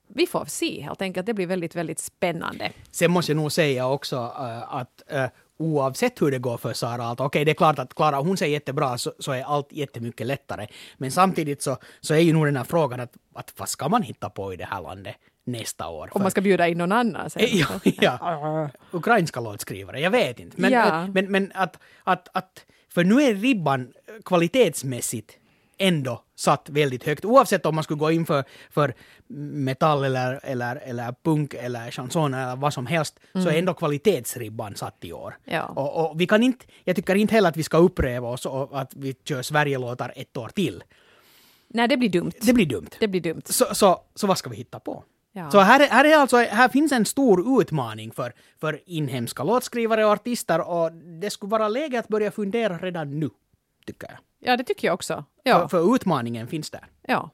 [0.07, 2.71] Vi får se helt enkelt, det blir väldigt, väldigt spännande.
[2.91, 5.25] Sen måste jag nog säga också äh, att äh,
[5.57, 8.97] oavsett hur det går för Sara okej det är klart att klarar hon sig jättebra
[8.97, 10.67] så, så är allt jättemycket lättare.
[10.97, 14.01] Men samtidigt så, så är ju nog den här frågan att, att vad ska man
[14.01, 16.09] hitta på i det här landet nästa år?
[16.11, 17.41] Om man ska bjuda in någon annan sen.
[17.41, 17.67] Eh, Ja,
[18.01, 18.69] ja.
[18.91, 20.61] Ukrainska låtskrivare, jag vet inte.
[20.61, 21.07] Men, Ja.
[21.07, 23.93] men, men att, att, att, för nu är ribban
[24.25, 25.31] kvalitetsmässigt
[25.77, 27.25] ändå satt väldigt högt.
[27.25, 28.93] Oavsett om man skulle gå in för, för
[29.27, 34.75] metall eller, eller, eller punk eller chanson eller vad som helst, så är ändå kvalitetsribban
[34.75, 35.37] satt i år.
[35.45, 35.65] Ja.
[35.65, 38.81] Och, och vi kan inte, jag tycker inte heller att vi ska upprepa oss och
[38.81, 40.83] att vi kör Sverigelåtar ett år till.
[41.67, 42.31] Nej, det blir dumt.
[42.41, 42.89] Det blir dumt.
[42.99, 43.41] Det blir dumt.
[43.45, 45.03] Så, så, så vad ska vi hitta på?
[45.33, 45.51] Ja.
[45.51, 50.05] Så här, är- här, är alltså, här finns en stor utmaning för, för inhemska låtskrivare
[50.05, 53.29] och artister och det skulle vara läge att börja fundera redan nu,
[53.85, 54.17] tycker jag.
[54.39, 55.13] Ja, det tycker jag också.
[55.13, 55.67] För, Ja.
[55.67, 56.85] för utmaningen finns där.
[57.07, 57.29] Ja,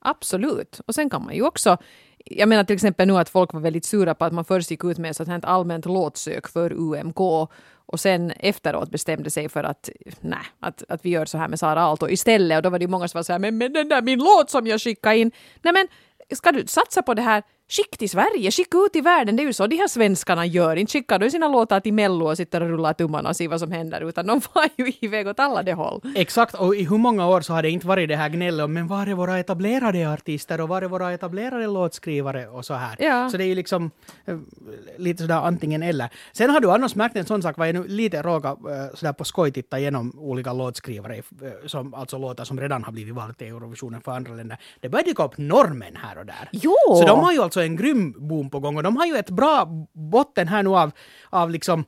[0.00, 0.80] absolut.
[0.86, 1.76] Och sen kan man ju också,
[2.24, 4.84] jag menar till exempel nu att folk var väldigt sura på att man först gick
[4.84, 7.20] ut med sånt här allmänt låtsök för UMK
[7.90, 11.58] och sen efteråt bestämde sig för att nej, att, att vi gör så här med
[11.58, 13.72] Sara Aalto istället och då var det ju många som var så här men, men
[13.72, 15.30] den där min låt som jag skickade in,
[15.62, 15.88] nej men
[16.36, 19.44] ska du satsa på det här Skick till Sverige, skicka ut i världen, det är
[19.44, 20.76] ju så de här svenskarna gör.
[20.76, 23.60] Inte skickar de sina låtar till Mello och sitter och rullar tummarna och ser vad
[23.60, 26.00] som händer, utan de var ju iväg åt alla de håll.
[26.14, 28.72] Exakt, och i hur många år så har det inte varit det här gnället om
[28.72, 32.96] men var är våra etablerade artister och var är våra etablerade låtskrivare och så här.
[32.98, 33.30] Ja.
[33.30, 33.90] Så det är ju liksom
[34.26, 34.38] eh,
[34.96, 36.08] lite sådär antingen eller.
[36.32, 39.12] Sen har du annars märkt en sån sak, var jag nu lite råga eh, sådär
[39.12, 41.22] på skoj titta igenom olika låtskrivare, eh,
[41.66, 44.58] som, alltså låtar som redan har blivit valda till Eurovisionen för andra länder.
[44.80, 46.48] Det börjar dyka upp normen här och där.
[46.52, 46.74] Jo!
[46.86, 49.30] Så de har ju alltså en grym boom på gång och de har ju ett
[49.30, 50.90] bra botten här nu av,
[51.30, 51.84] av liksom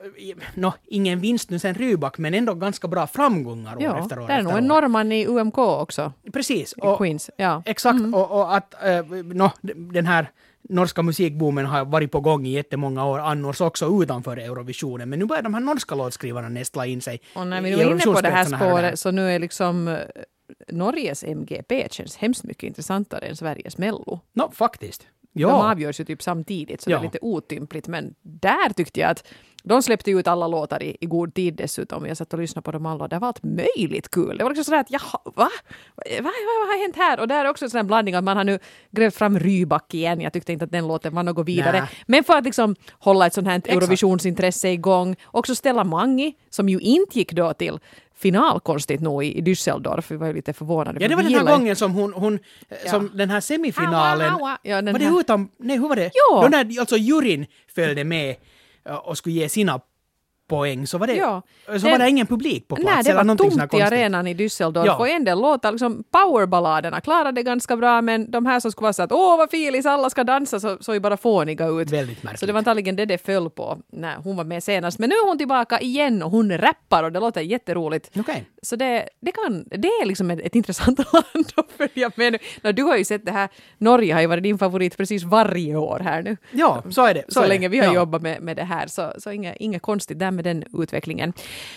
[0.00, 4.18] eh, Nå, ingen vinst nu sen Rybak, men ändå ganska bra framgångar år Ja, efter
[4.18, 6.12] år det är nog en norrman i UMK också.
[6.32, 6.72] Precis.
[6.72, 7.30] Och, Queens.
[7.36, 7.62] Ja.
[7.66, 9.50] Exakt, och, och att äh, nå,
[9.92, 10.30] den här
[10.68, 15.10] norska musikboomen har varit på gång i jättemånga år annars också utanför Eurovisionen.
[15.10, 17.90] Men nu börjar de här norska låtskrivarna nästla in sig Och när vi nu är
[17.90, 19.98] inne på det här spåret så nu är liksom eh,
[20.68, 24.20] Norges MGP känns hemskt mycket intressantare än Sveriges Mello.
[24.32, 25.06] Nå, faktiskt.
[25.32, 25.70] De Ja.
[25.70, 26.98] avgörs ju typ samtidigt så det Ja.
[26.98, 29.26] är lite otympligt men där tyckte jag att
[29.66, 32.06] de släppte ut alla låtar i, i god tid dessutom.
[32.06, 34.38] Jag satt och lyssnade på dem alla och det var allt möjligt kul.
[34.38, 35.32] Det var liksom sådär att jaha, va?
[35.34, 35.48] Va,
[36.22, 37.20] va, vad har hänt här?
[37.20, 38.58] Och där är också en sån blandning att man har nu
[38.90, 40.20] grävt fram Rybak igen.
[40.20, 41.80] Jag tyckte inte att den låten var något vidare.
[41.80, 41.88] Nä.
[42.06, 43.62] Men för att liksom hålla ett sånt här.
[43.68, 45.16] Eurovisionsintresse igång.
[45.26, 47.78] Också Stella Mangi som ju inte gick då till
[48.16, 50.10] final konstigt nog i, Düsseldorf.
[50.10, 50.98] Vi var ju lite förvånade.
[51.00, 52.38] Ja, det var den här gången som hon, hon
[52.86, 54.38] som den här semifinalen...
[54.62, 55.48] Ja, den var det här- utan...
[55.58, 56.10] Nej, hur var det?
[56.14, 56.42] Ja.
[56.42, 58.36] Då när alltså juryn följde med
[58.86, 59.80] äh, och skulle ge sina
[60.48, 61.42] poäng så var det, Ja.
[61.66, 62.94] så Den- var det ingen publik på plats.
[62.94, 64.96] Nej, det eller var tomt i arenan i Düsseldorf Ja.
[64.96, 68.92] och en del låtar, liksom powerballaderna klarade ganska bra men de här som skulle vara
[68.92, 71.90] så att åh vad filis, alla ska dansa så såg ju bara fåniga ut.
[71.90, 72.40] Väldigt märkligt.
[72.40, 74.98] Så det var antagligen det det föll på när hon var med senast.
[74.98, 78.10] Men nu är hon tillbaka igen och hon rappar och det låter jätteroligt.
[78.18, 78.44] Okej.
[78.62, 82.38] Så det, det, kan, det är liksom ett, ett intressant land att följa med nu.
[82.62, 85.76] Nå, du har ju sett det här, Norge har ju varit din favorit precis varje
[85.76, 86.36] år här nu.
[86.50, 87.24] Ja, så är det.
[87.28, 87.72] Så, är länge det.
[87.72, 87.94] vi har ja.
[87.94, 91.32] jobbat med, med det här, så, så inget, inget konstigt där med den utvecklingen.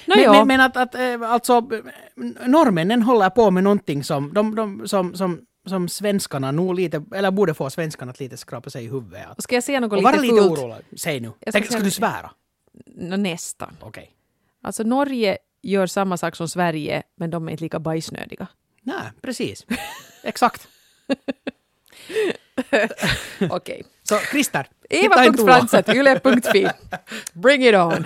[0.06, 1.70] Nå, Men, men, men att, att eh, alltså,
[2.46, 7.32] norrmännen håller på med någonting som, de, de, som, som, som svenskarna nog lite, eller
[7.32, 9.26] borde få svenskarna att lite skrapa sig i huvudet.
[9.28, 10.86] Att, Ska jag säga något och lite vara lite orolig.
[11.00, 11.32] Säg nu.
[11.42, 12.32] Ska Tänk, ska du svära?
[12.86, 13.78] Nå, nästan.
[13.82, 14.12] Okej.
[14.64, 18.48] Alltså Norge gör samma sak som Sverige, men de är inte lika bajsnödiga.
[18.82, 19.66] Nej, precis.
[20.24, 20.68] Exakt.
[23.50, 23.84] Okej.
[24.04, 24.68] Så Christer.
[24.90, 26.68] Eva.fransat, yle.fi.
[27.34, 28.06] Bring it on.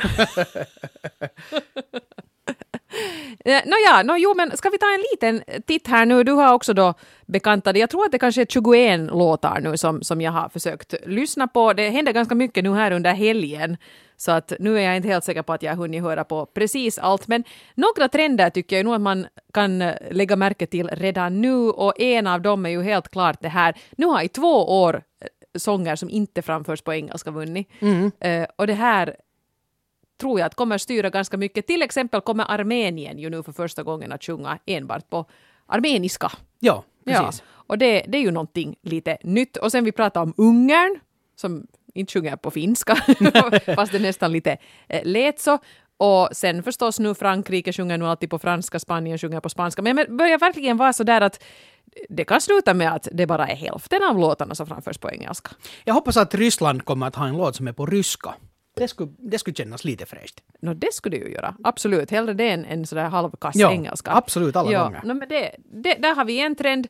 [3.45, 6.23] Eh, Nåja, no, jo men ska vi ta en liten titt här nu?
[6.23, 6.93] Du har också då
[7.25, 10.93] bekantade, jag tror att det kanske är 21 låtar nu som, som jag har försökt
[11.05, 11.73] lyssna på.
[11.73, 13.77] Det händer ganska mycket nu här under helgen.
[14.17, 16.45] Så att nu är jag inte helt säker på att jag har hunnit höra på
[16.45, 17.27] precis allt.
[17.27, 17.43] Men
[17.75, 21.55] några trender tycker jag nog att man kan eh, lägga märke till redan nu.
[21.55, 23.75] Och en av dem är ju helt klart det här.
[23.97, 25.01] Nu har i två år
[25.55, 27.69] sånger som inte framförs på engelska vunnit.
[28.19, 29.15] Eh, och det här
[30.19, 31.67] tror jag att kommer styra ganska mycket.
[31.67, 35.25] Till exempel kommer Armenien ju nu för första gången att sjunga enbart på
[35.65, 36.31] armeniska.
[36.59, 37.43] Ja, Ja, precis.
[37.49, 39.57] och det, det är ju någonting lite nytt.
[39.57, 40.99] Och sen vi pratar om Ungern,
[41.35, 42.95] som inte sjunger på finska,
[43.75, 44.57] fast det nästan lite
[44.89, 45.57] eh, lät så.
[46.03, 49.81] Och sen förstås nu Frankrike sjunger nu alltid på franska, Spanien sjunger på spanska.
[49.81, 51.43] Men det börjar verkligen vara så där att
[52.09, 55.51] det kan sluta med att det bara är hälften av låtarna som framförs på engelska.
[55.83, 58.33] Jag hoppas att Ryssland kommer att ha en låt som är på ryska.
[58.75, 60.41] Det skulle, det skulle kännas lite fräscht.
[60.61, 61.55] Nå, det skulle det ju göra.
[61.63, 62.11] Absolut.
[62.11, 64.11] Hellre det än en sådär halvkass Ja, engelska.
[64.11, 64.83] absolut, alla ja.
[64.83, 65.01] gånger.
[65.03, 66.87] No, men det, det, där har vi en trend.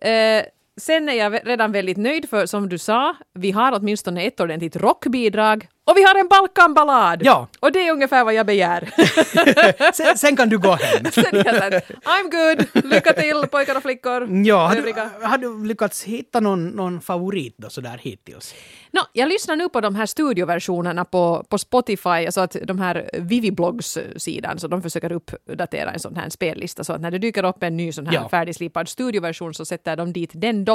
[0.00, 0.42] Eh,
[0.80, 4.76] sen är jag redan väldigt nöjd för som du sa, vi har åtminstone ett ordentligt
[4.76, 7.22] rockbidrag och vi har en Balkanballad!
[7.24, 7.48] Ja.
[7.60, 8.90] Och det är ungefär vad jag begär.
[9.94, 11.04] Sen, sen kan du gå hem.
[11.12, 11.44] Sen jag
[12.04, 14.28] I'm good, lycka till pojkar och flickor.
[14.46, 18.54] Ja, har du, har du lyckats hitta någon, någon favorit då sådär hittills?
[18.92, 23.10] Nå, jag lyssnar nu på de här studioversionerna på, på Spotify, alltså att de här
[23.12, 27.62] Vivi-blogs-sidan, så de försöker uppdatera en sån här spellista, så att när det dyker upp
[27.62, 28.28] en ny sån här Ja.
[28.28, 30.74] färdigslipad studioversion så sätter de dit den då.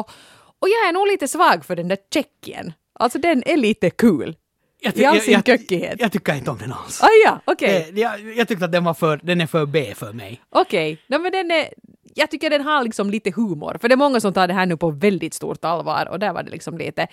[0.62, 2.74] Och jag är nog lite svag för den där Tjeckien.
[3.00, 4.36] Alltså den är lite kul.
[4.82, 5.96] Jag, all jag, sin jag, köckighet.
[6.00, 7.04] jag tycker inte om den alls.
[7.04, 7.90] Ah, ja, okej.
[7.90, 10.42] Eh, jag, jag tyckte att den var för, den är för B för mig.
[10.50, 11.70] Okej, no, men den är,
[12.14, 14.66] jag tycker den har liksom lite humor, för det är många som tar det här
[14.66, 17.08] nu på väldigt stort allvar och där var det liksom lite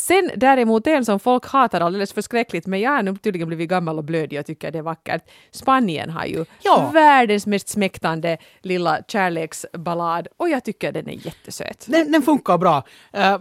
[0.00, 3.98] Sen däremot en som folk hatar alldeles förskräckligt, men jag har nu tydligen blivit gammal
[3.98, 5.22] och blödig och tycker det är vackert.
[5.50, 6.90] Spanien har ju Ja.
[6.94, 11.84] världens mest smäktande lilla kärleksballad och jag tycker den är jättesöt.
[11.88, 12.82] Den, den funkar bra.
[13.12, 13.38] Eh,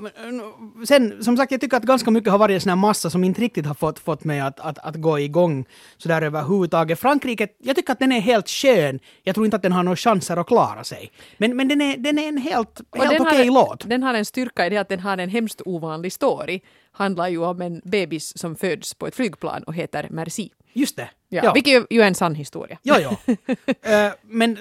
[0.88, 3.24] sen, som sagt, jag tycker att ganska mycket har varit en sån här massa som
[3.24, 5.66] inte riktigt har fått, fått mig att, att, att gå igång
[5.98, 7.00] sådär överhuvudtaget.
[7.00, 9.00] Frankrike, jag tycker att den är helt skön.
[9.24, 11.12] Jag tror inte att den har några chanser att klara sig.
[11.38, 13.90] Men, men den, är, den är en helt, helt okej låt.
[13.90, 16.47] Den har en styrka i det att den har en hemskt ovanlig story.
[16.92, 20.52] Handlar ju om en bebis som föds på ett flygplan och heter Merci.
[20.74, 21.10] Just det.
[21.30, 22.78] Ja, Vilket ju är en sann historia.
[22.84, 23.36] Jo, jo.
[23.82, 24.60] Eh, men eh,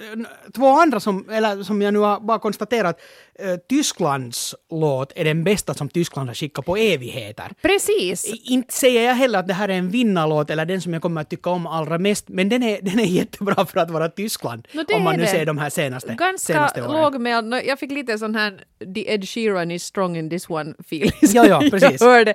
[0.55, 3.01] två andra som, eller som jag nu har bara konstaterat,
[3.43, 7.53] uh, Tysklands låt är den bästa som Tyskland har skickat på evigheter.
[7.63, 8.25] Precis!
[8.45, 11.21] Inte säger jag heller att det här är en vinnarlåt eller den som jag kommer
[11.21, 14.69] att tycka om allra mest, men den är, den är jättebra för att vara Tyskland.
[14.73, 16.93] Det om man nu ser de här senaste, Ganska senaste åren.
[17.03, 17.47] lågmäld.
[17.47, 18.65] Nå, Jag fick lite sån här
[18.95, 21.13] The Ed Sheeran is strong in this one feeling.
[21.21, 22.01] Ja, ja, precis.
[22.01, 22.35] Jag hörde,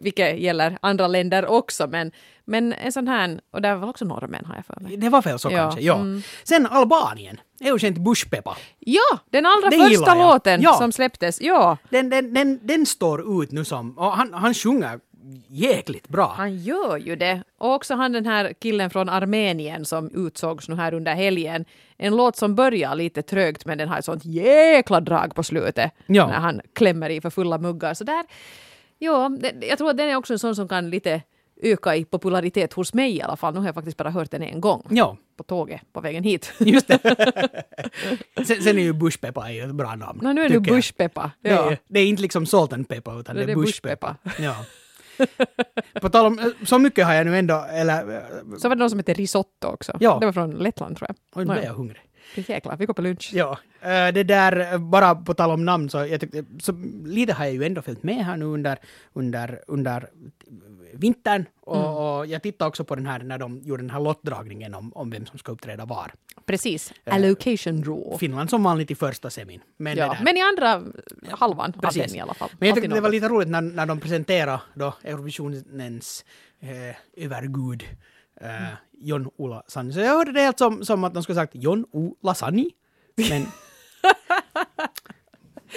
[0.00, 2.12] vilket gäller andra länder också, men,
[2.50, 4.96] men en sån här, och där var också norrmän har jag för mig.
[4.96, 5.94] Det var väl så Ja, kanske, ja.
[5.94, 6.22] mm.
[6.44, 8.56] Sen Albanien, Eugen Bushpepa.
[8.78, 10.72] Ja, den allra Det första låten Ja.
[10.74, 11.40] som släpptes.
[11.40, 15.00] Ja, Den, den, den, den står ut nu som, och han, han sjunger
[15.48, 16.34] jäkligt bra.
[16.36, 17.42] han gör ju det.
[17.58, 21.64] Och också han den här killen från Armenien som utsågs nu här under helgen.
[21.96, 25.90] En låt som börjar lite trögt men den har ett sånt jäkla drag på slutet.
[26.06, 26.26] Ja.
[26.26, 27.94] När han klämmer i för fulla muggar.
[27.94, 28.24] Så där,
[28.98, 29.30] ja,
[29.60, 31.22] jag tror att den är också en sån som kan lite
[31.62, 33.54] öka i popularitet hos mig i alla fall.
[33.54, 34.86] Nu har jag faktiskt bara hört den en gång.
[34.90, 36.52] Ja, På tåget på vägen hit.
[36.58, 36.98] just det.
[38.46, 40.20] sen, sen är ju Bushpepa ju ett bra namn.
[40.22, 41.30] Nå, nu är det bushpeppa.
[41.40, 43.62] Det, är, det är inte liksom salt and pepper utan Nu det är är det
[43.62, 44.14] bushpepper.
[44.38, 44.56] Ja.
[46.00, 48.22] På tal om, så mycket har jag nu ändå, eller
[48.58, 49.96] Så var det någon som hette risotto också.
[50.00, 50.18] Ja.
[50.20, 51.16] Det var från Lettland tror jag.
[51.40, 51.64] Oj, nu Nåja.
[51.64, 52.00] jag hungrig.
[52.34, 53.30] Jäklar, vi går på lunch.
[53.34, 53.58] Ja,
[54.12, 56.72] det där, bara på tal om namn, så, jag tyckte, så
[57.04, 58.78] lite har jag ju ändå följt med här nu under,
[59.12, 60.08] under, under
[60.94, 61.44] vintern.
[61.60, 61.86] Och, Mm.
[61.90, 65.10] och jag tittade också på den här när de gjorde den här lottdragningen om, om
[65.10, 66.12] vem som ska uppträda var.
[66.46, 66.92] Precis.
[67.04, 68.18] Allocation draw.
[68.18, 69.60] Finland som vanligt i första semin.
[69.76, 70.82] Men, Ja, men i andra
[71.30, 72.06] halvan av Precis.
[72.06, 72.48] den i alla fall.
[72.58, 76.24] Men jag tyckte det var lite roligt när, när de presenterade då Eurovisionens
[76.60, 77.84] eh, övergud
[78.40, 79.92] eh, John-Ola Sanni.
[79.92, 82.70] Så jag hörde det helt som, som att de skulle sagt John-Ola Sanni.
[83.16, 83.42] Men...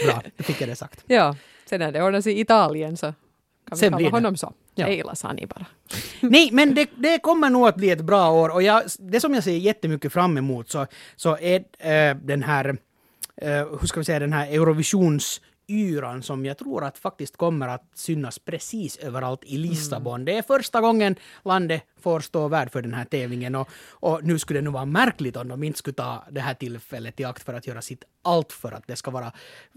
[0.05, 1.03] Bra, då fick jag det sagt.
[1.07, 1.35] Ja,
[1.65, 3.13] sen när det ordnas i Italien så
[3.69, 4.53] kan Sen vi kalla honom så.
[4.75, 4.89] Ja.
[4.89, 5.65] Gillar Sani bara.
[6.21, 9.33] Nej, men det, det kommer nog att bli ett bra år och jag, det som
[9.33, 10.85] jag ser jättemycket fram emot så,
[11.15, 12.77] så är eh, den här,
[13.37, 17.91] eh, hur ska vi säga, den här Eurovisionsyran som jag tror att faktiskt kommer att
[17.95, 20.25] synas precis överallt i Lissabon.
[20.25, 24.39] Det är första gången landet får stå värd för den här tävlingen och, och nu
[24.39, 27.43] skulle det nog vara märkligt om de inte skulle ta det här tillfället i akt
[27.43, 29.31] för att göra sitt allt för att det ska vara,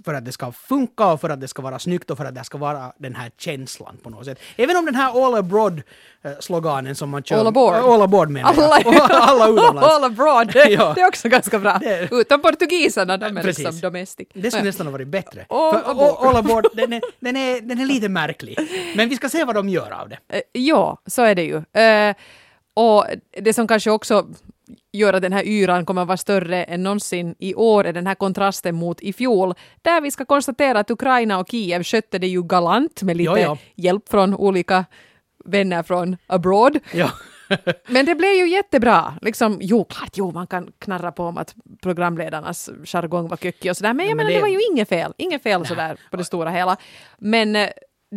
[0.05, 2.35] för att det ska funka och för att det ska vara snyggt och för att
[2.35, 4.39] det ska vara den här känslan på något sätt.
[4.57, 5.83] Även om den här all abroad
[6.23, 7.39] eh, sloganen som man kör.
[7.41, 7.75] All aboard.
[7.75, 9.11] All aboard menar Alla, jag.
[9.13, 9.83] alla utomlands.
[9.83, 10.93] All abroad, det, Ja.
[10.95, 11.79] det är också ganska bra.
[11.79, 13.65] Det- Utom portugiserna, de är Precis.
[13.65, 14.29] liksom domestic.
[14.35, 14.65] Det skulle Ja.
[14.65, 15.47] nästan ha varit bättre.
[15.49, 16.27] All För aboard.
[16.27, 18.59] all aboard, den är, den, är, den är lite märklig.
[18.97, 20.19] Men vi ska se vad de gör av det.
[20.29, 21.57] Eh, Ja, så är det ju.
[21.83, 22.16] Eh,
[22.75, 23.05] och
[23.43, 24.27] det som kanske också
[24.93, 28.07] gör att den här yran kommer att vara större än någonsin i år är den
[28.07, 32.27] här kontrasten mot i fjol, där vi ska konstatera att Ukraina och Kiev skötte det
[32.27, 33.59] ju galant med lite Ja, ja.
[33.75, 34.85] hjälp från olika
[35.45, 36.79] vänner från abroad.
[36.93, 37.11] Ja.
[37.89, 39.15] Men det blev ju jättebra.
[39.23, 43.77] Liksom, jo, klart, jo, man kan knarra på om att programledarnas jargong var kökig och
[43.77, 45.13] sådär, men jag Ja, men menar, det- det var ju inget fel.
[45.17, 46.77] Inget fel sådär på det stora hela.
[47.19, 47.69] Men eh,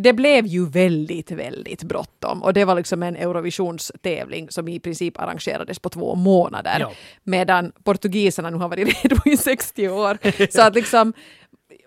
[0.02, 5.20] det blev ju väldigt, väldigt bråttom och det var liksom en Eurovisionstävling som i princip
[5.20, 6.76] arrangerades på två månader.
[6.80, 6.92] Ja.
[7.24, 10.18] Medan portugiserna nu har varit redo i 60 år.
[10.52, 11.12] Så att liksom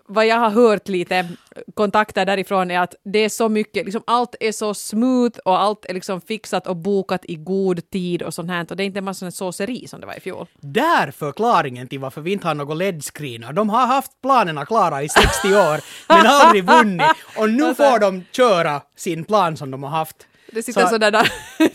[0.08, 1.28] vad jag har hört lite
[1.74, 5.84] kontakter därifrån är att det är så mycket, liksom allt är så smooth och allt
[5.84, 8.98] är liksom fixat och bokat i god tid och sånt här och det är inte
[8.98, 10.46] en massa såseri som det var i fjol.
[10.60, 13.52] Där förklaringen till varför vi inte har något LED-screenar.
[13.52, 17.06] De har haft planerna klara i 60 år, men aldrig vunnit.
[17.36, 20.16] Och nu får de köra sin plan som de har haft.
[20.52, 21.24] Det sitter Så- sådana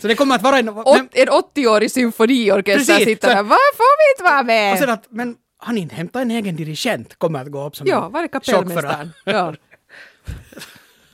[0.00, 0.64] Så det kommer att vara en...
[0.64, 3.42] Men, en 80-årig symfoniorkester sitter där.
[3.42, 4.94] Varför får vi inte vara och sen med?
[4.94, 8.22] att, men han inte hämtat en egen dirigent kommer att gå upp som Ja, var
[8.22, 9.12] är kapellmästaren?
[9.24, 9.54] Ja.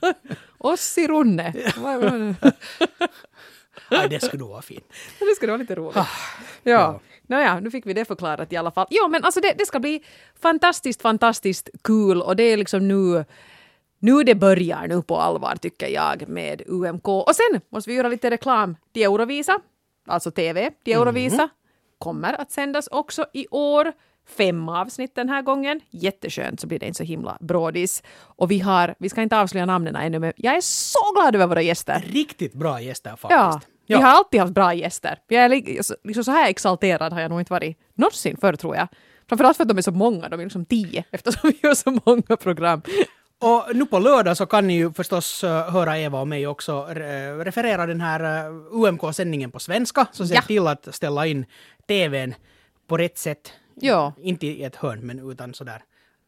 [0.59, 1.55] Ossi Runne.
[3.91, 4.93] Nej, det skulle nog vara fint.
[5.19, 5.97] Det skulle vara lite roligt.
[5.97, 6.07] Ja.
[6.63, 7.01] Ja.
[7.29, 8.87] Nåja, nu fick vi det förklarat i alla fall.
[8.91, 10.05] Jo, men alltså det, det ska bli
[10.41, 13.25] fantastiskt, fantastiskt kul och det är liksom nu
[13.99, 17.09] nu det börjar nu på allvar tycker jag med UMK.
[17.09, 19.61] Och sen måste vi göra lite reklam till Eurovisa,
[20.07, 21.49] alltså TV till Eurovisa.
[21.99, 23.93] Kommer att sändas också i år.
[24.29, 25.81] Fem avsnitt den här gången.
[25.91, 28.03] Jätteskönt så blir det inte så himla brådis.
[28.19, 31.47] Och vi har, vi ska inte avslöja namnen ännu men jag är så glad över
[31.47, 32.05] våra gäster.
[32.07, 33.17] Riktigt bra gäster Ja,
[33.53, 33.71] faktiskt.
[33.87, 35.19] vi har alltid haft bra gäster.
[35.29, 35.49] Jag är
[36.05, 38.89] liksom så här exalterad har jag nog inte varit någonsin förr tror jag.
[39.29, 42.01] Framförallt för att de är så många, de är liksom tio eftersom vi gör så
[42.05, 42.83] många program.
[43.41, 46.85] Och nu på lördag så kan ni ju förstås uh, höra Eva och mig också
[47.45, 50.07] referera den här uh, UMK-sändningen på svenska.
[50.13, 50.43] Så se Ja.
[50.43, 51.47] till att ställa in
[51.89, 52.35] TVn
[52.89, 53.53] på rätt sätt.
[53.81, 54.13] Ja.
[54.23, 55.83] Inte i ett hörn, men utan sådär.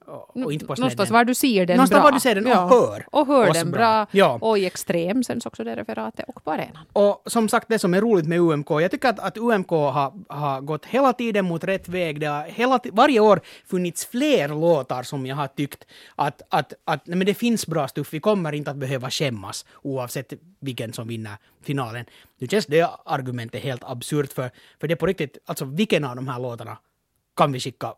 [0.09, 2.05] Och, och inte på Någonstans var du ser den Någonstans bra.
[2.05, 4.07] var du ser den och hör Och hör den bra.
[4.11, 4.39] Ja.
[4.41, 6.87] Och i extrem sänds också det referatet och på arenan.
[6.93, 10.13] Och som sagt, det som är roligt med UMK, jag tycker att, att UMK har,
[10.29, 12.21] har gått hela tiden mot rätt väg.
[12.21, 15.85] Det har hela, varje år funnits fler låtar som jag har tyckt
[16.15, 18.13] att, att, att nej, men det finns bra stuff.
[18.13, 22.05] Vi kommer inte att behöva skämmas oavsett vilken som vinner finalen.
[22.39, 26.17] Nu känns det argumentet helt absurt för, för det är på riktigt, alltså vilken av
[26.17, 26.77] de här låtarna
[27.39, 27.95] kan vi skicka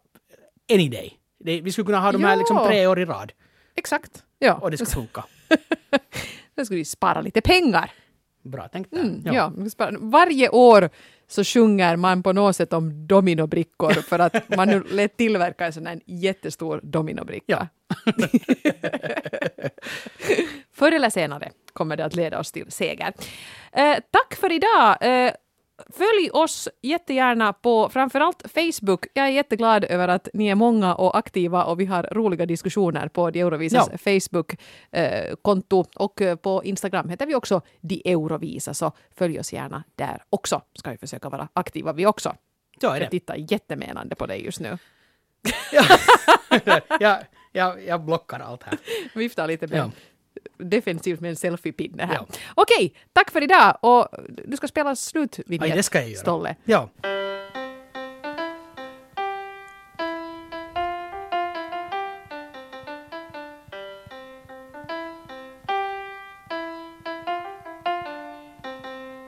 [0.73, 1.13] any day?
[1.45, 2.37] Det, vi skulle kunna ha de här Ja.
[2.37, 3.33] liksom tre år i rad
[3.77, 4.25] Exakt.
[4.39, 4.55] Ja.
[4.55, 5.25] och det ska funka.
[6.55, 7.93] Då skulle vi spara lite pengar.
[8.43, 9.01] Bra tänkt där.
[9.01, 9.53] Mm, ja.
[9.71, 10.91] spara- Varje år
[11.29, 15.73] så sjunger man på något sätt om dominobrickor för att man nu lät tillverka en
[15.73, 17.69] sån här jättestor dominobricka.
[17.87, 18.17] Ja.
[20.73, 23.13] Förr eller senare kommer det att leda oss till seger.
[23.73, 24.97] Eh, tack för idag!
[25.01, 25.33] Eh,
[25.89, 29.07] Följ oss jättegärna på framförallt Facebook.
[29.15, 33.09] Jag är jätteglad över att ni är många och aktiva och vi har roliga diskussioner
[33.09, 33.99] på De Eurovisas Ja.
[33.99, 40.23] Facebook-konto och eh, på Instagram heter vi också De Eurovisa så följ oss gärna där
[40.31, 40.63] också.
[40.75, 42.35] Ska vi försöka vara aktiva vi också.
[42.81, 43.01] Så är det.
[43.01, 44.79] Jag tittar jättemenande på dig just nu.
[47.01, 47.19] jag,
[47.53, 48.79] jag, jag blockar allt här.
[49.19, 49.91] Viftar lite med Ja.
[50.59, 52.15] Defensivt med en selfiepinne här.
[52.15, 52.27] Ja.
[52.55, 55.69] Okej, tack för idag och du ska spela slutvinjett.
[56.19, 56.57] Stolle.
[56.65, 56.89] Ja.